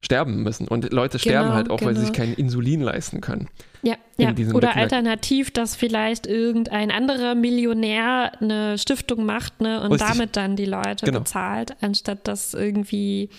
[0.00, 0.68] sterben müssen.
[0.68, 1.88] Und Leute sterben genau, halt auch, genau.
[1.88, 2.26] weil sie sich genau.
[2.26, 3.48] kein Insulin leisten können.
[3.82, 4.32] Ja, ja.
[4.52, 10.08] oder alternativ, dass vielleicht irgendein anderer Millionär eine Stiftung macht ne, und Richtig.
[10.08, 11.20] damit dann die Leute genau.
[11.20, 13.30] bezahlt, anstatt dass irgendwie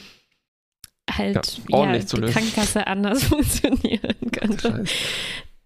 [1.17, 4.83] halt ja, ja, die Krankenkasse anders funktionieren könnte.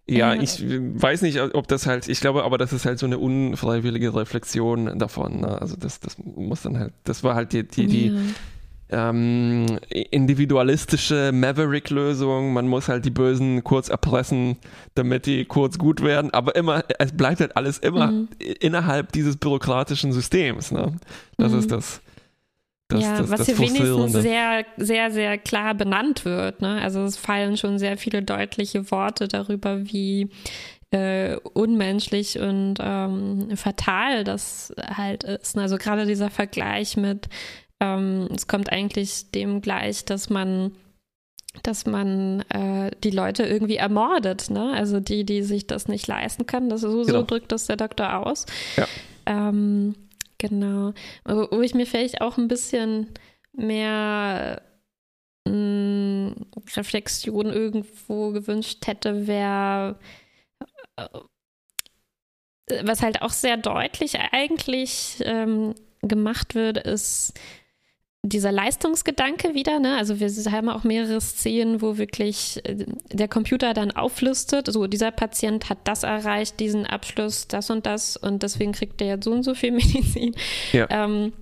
[0.06, 3.18] Ja, ich weiß nicht, ob das halt, ich glaube aber, das ist halt so eine
[3.18, 5.41] unfreiwillige Reflexion davon.
[5.41, 5.62] Ne?
[5.62, 8.14] Also das, das muss dann halt, das war halt die, die, die ja
[8.94, 12.54] ähm, individualistische Maverick-Lösung.
[12.54, 14.58] Man muss halt die Bösen kurz erpressen,
[14.94, 16.32] damit die kurz gut werden.
[16.32, 18.28] Aber immer, es bleibt halt alles immer mhm.
[18.60, 20.72] innerhalb dieses bürokratischen Systems.
[20.72, 20.94] Ne?
[21.38, 21.60] Das mhm.
[21.60, 22.02] ist das.
[22.90, 26.62] Das, ja, das, was das hier wenigstens sehr, sehr, sehr klar benannt wird.
[26.62, 26.82] Ne?
[26.82, 30.30] Also es fallen schon sehr viele deutliche Worte darüber, wie
[30.92, 35.58] äh, unmenschlich und ähm, fatal das halt ist.
[35.58, 37.30] Also gerade dieser Vergleich mit
[37.80, 40.72] ähm, es kommt eigentlich dem gleich, dass man
[41.62, 44.72] dass man äh, die Leute irgendwie ermordet, ne?
[44.74, 46.70] Also die, die sich das nicht leisten können.
[46.70, 47.20] Das, so, genau.
[47.20, 48.48] so drückt das der Doktor aus.
[48.76, 48.88] Ja.
[49.28, 49.94] Ähm,
[50.44, 50.94] genau.
[51.26, 53.14] Wo ich mir vielleicht auch ein bisschen
[53.54, 54.62] mehr
[55.48, 60.00] mh, mm, Reflexion irgendwo gewünscht hätte, wäre
[60.98, 61.08] äh,
[62.84, 67.34] was halt auch sehr deutlich eigentlich ähm, gemacht wird, ist
[68.26, 69.98] dieser Leistungsgedanke wieder, ne?
[69.98, 75.12] Also wir haben auch mehrere Szenen, wo wirklich äh, der Computer dann auflistet, so dieser
[75.12, 79.32] Patient hat das erreicht, diesen Abschluss, das und das und deswegen kriegt der jetzt so
[79.32, 80.36] und so viel Medizin.
[80.72, 80.88] Ja.
[80.90, 81.34] Ähm,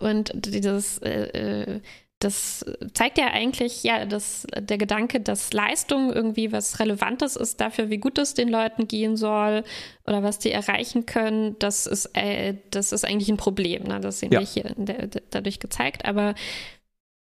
[0.00, 1.80] und dieses äh, äh
[2.22, 2.64] das
[2.94, 7.98] zeigt ja eigentlich, ja, dass der Gedanke, dass Leistung irgendwie was Relevantes ist dafür, wie
[7.98, 9.64] gut es den Leuten gehen soll
[10.06, 13.82] oder was die erreichen können, das ist, äh, das ist eigentlich ein Problem.
[13.84, 13.98] Ne?
[13.98, 14.38] Das sehen ja.
[14.38, 16.04] wir hier der, der, dadurch gezeigt.
[16.04, 16.36] Aber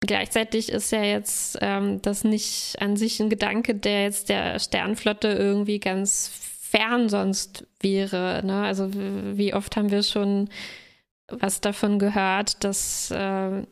[0.01, 5.28] gleichzeitig ist ja jetzt ähm, das nicht an sich ein Gedanke, der jetzt der Sternflotte
[5.28, 6.30] irgendwie ganz
[6.61, 8.43] fern sonst wäre.
[8.45, 8.64] Ne?
[8.64, 10.51] Also wie oft haben wir schon
[11.28, 13.62] was davon gehört, dass äh,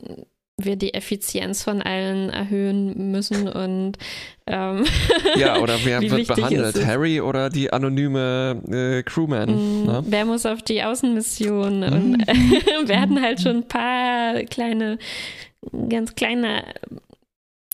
[0.65, 3.99] wir die Effizienz von allen erhöhen müssen und
[4.47, 4.85] ähm,
[5.37, 10.03] ja oder wer wird behandelt Harry oder die anonyme äh, Crewman mm, ne?
[10.07, 11.83] wer muss auf die Außenmission mm.
[11.83, 12.29] und
[12.89, 14.99] werden halt schon ein paar kleine
[15.89, 16.65] ganz kleine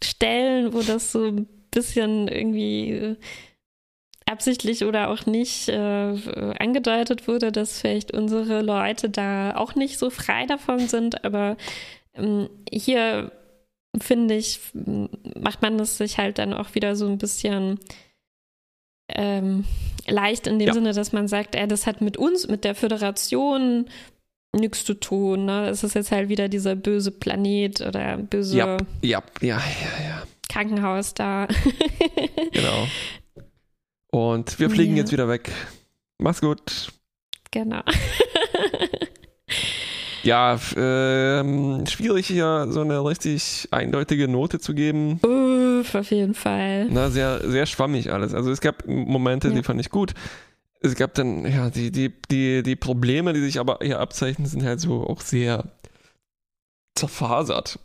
[0.03, 3.17] Stellen wo das so ein bisschen irgendwie
[4.29, 6.15] absichtlich oder auch nicht äh,
[6.59, 11.57] angedeutet wurde, dass vielleicht unsere Leute da auch nicht so frei davon sind, aber
[12.71, 13.33] hier
[14.01, 17.81] finde ich, macht man es sich halt dann auch wieder so ein bisschen
[19.09, 19.65] ähm,
[20.07, 20.75] leicht in dem ja.
[20.75, 23.87] Sinne, dass man sagt, ey, das hat mit uns, mit der Föderation
[24.57, 25.47] nichts zu tun.
[25.47, 25.69] Ne?
[25.69, 30.23] Es ist jetzt halt wieder dieser böse Planet oder böse ja, ja, ja, ja, ja.
[30.49, 31.47] Krankenhaus da.
[32.53, 32.87] genau.
[34.11, 35.03] Und wir fliegen ja.
[35.03, 35.51] jetzt wieder weg.
[36.19, 36.89] Mach's gut.
[37.51, 37.83] Genau.
[40.23, 45.21] Ja, ähm, schwierig hier so eine richtig eindeutige Note zu geben.
[45.23, 46.89] Uff, auf jeden Fall.
[46.91, 48.35] Na, sehr, sehr schwammig alles.
[48.35, 49.55] Also es gab Momente, ja.
[49.55, 50.15] die fand ich gut.
[50.81, 54.65] Es gab dann, ja, die, die, die, die Probleme, die sich aber hier abzeichnen, sind
[54.65, 55.65] halt so auch sehr
[56.95, 57.79] zerfasert.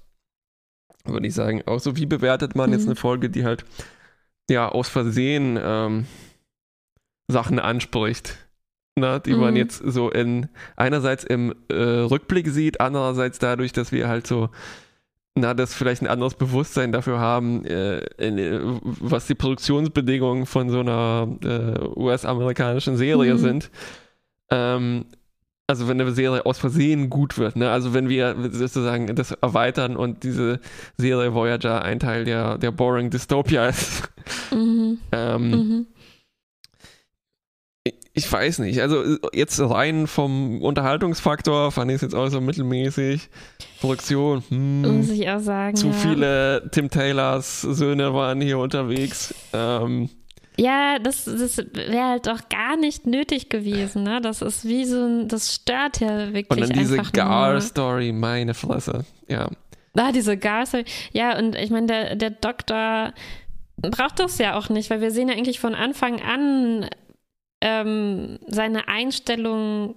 [1.06, 1.64] Würde ich sagen.
[1.66, 2.76] Auch so, wie bewertet man mhm.
[2.76, 3.66] jetzt eine Folge, die halt,
[4.50, 6.06] ja, aus Versehen ähm,
[7.28, 8.38] Sachen anspricht?
[8.96, 9.40] Ne, die mhm.
[9.40, 14.50] man jetzt so in einerseits im äh, Rückblick sieht, andererseits dadurch, dass wir halt so
[15.36, 20.70] na, das vielleicht ein anderes Bewusstsein dafür haben, äh, in, äh, was die Produktionsbedingungen von
[20.70, 23.40] so einer äh, US-amerikanischen Serie mhm.
[23.40, 23.72] sind.
[24.52, 25.06] Ähm,
[25.66, 27.72] also wenn eine Serie aus Versehen gut wird, ne?
[27.72, 30.60] Also wenn wir sozusagen das erweitern und diese
[30.98, 34.12] Serie Voyager ein Teil der, der Boring Dystopia ist.
[34.52, 35.00] Mhm.
[35.12, 35.88] ähm, mhm
[38.14, 38.80] ich weiß nicht.
[38.82, 43.30] Also jetzt rein vom Unterhaltungsfaktor fand ich es jetzt auch so mittelmäßig.
[43.82, 45.76] Produktion, hm, Muss ich auch sagen.
[45.76, 45.94] zu ja.
[45.94, 49.34] viele Tim Taylors Söhne waren hier unterwegs.
[49.52, 50.10] Ähm,
[50.58, 54.22] Ja, das, das wäre halt auch gar nicht nötig gewesen, ne?
[54.22, 56.98] Das ist wie so ein, das stört ja wirklich und dann diese.
[56.98, 59.06] Gar-Story, meine Fresse.
[59.28, 59.50] Ja.
[59.96, 60.84] Ah, diese Garce.
[61.12, 63.14] Ja, und ich meine, der, der Doktor
[63.78, 66.88] braucht das ja auch nicht, weil wir sehen ja eigentlich von Anfang an
[67.64, 69.96] ähm, seine Einstellung,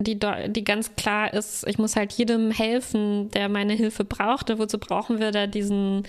[0.00, 4.50] die, die ganz klar ist, ich muss halt jedem helfen, der meine Hilfe braucht.
[4.50, 6.02] Und wozu brauchen wir da diesen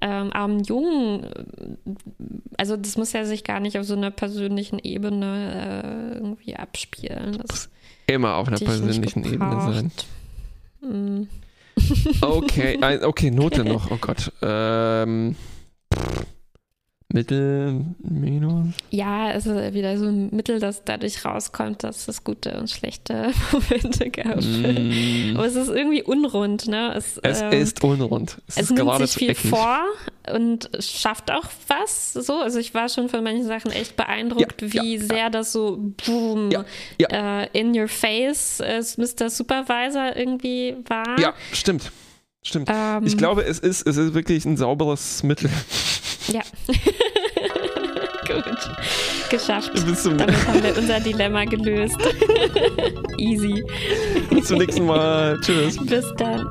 [0.00, 1.26] ähm, armen Jungen?
[2.56, 7.38] Also das muss ja sich gar nicht auf so einer persönlichen Ebene äh, irgendwie abspielen.
[7.46, 7.68] Das
[8.06, 9.92] Immer auf einer persönlichen Ebene sein.
[10.80, 11.28] Mm.
[12.22, 13.90] Okay, okay, Note noch.
[13.90, 14.32] Oh Gott.
[14.42, 15.36] Ähm,
[17.12, 18.68] Mittel, Minus.
[18.90, 23.32] Ja, es ist wieder so ein Mittel, das dadurch rauskommt, dass es gute und schlechte
[23.52, 24.36] Momente gab.
[24.40, 26.94] Mm, Aber es ist irgendwie unrund, ne?
[26.94, 28.38] Es, es ähm, ist unrund.
[28.46, 29.50] Es, es ist nimmt sich viel eckig.
[29.50, 29.78] vor
[30.32, 32.12] und schafft auch was.
[32.12, 35.50] So, also ich war schon von manchen Sachen echt beeindruckt, Ja, wie ja, sehr das
[35.52, 36.64] so boom Ja,
[37.42, 39.30] Äh, in your face als Mr.
[39.30, 41.18] Supervisor irgendwie war.
[41.18, 41.90] Ja, stimmt.
[42.42, 42.70] Stimmt.
[42.72, 45.50] Ähm, Ich glaube, es ist, es ist wirklich ein sauberes Mittel.
[46.28, 46.42] Ja.
[48.26, 48.44] Gut.
[49.30, 49.70] Geschafft.
[49.74, 51.98] Damit haben wir unser Dilemma gelöst.
[53.18, 53.64] Easy.
[54.30, 55.38] bis zum nächsten Mal.
[55.40, 55.76] Tschüss.
[55.84, 56.48] Bis dann.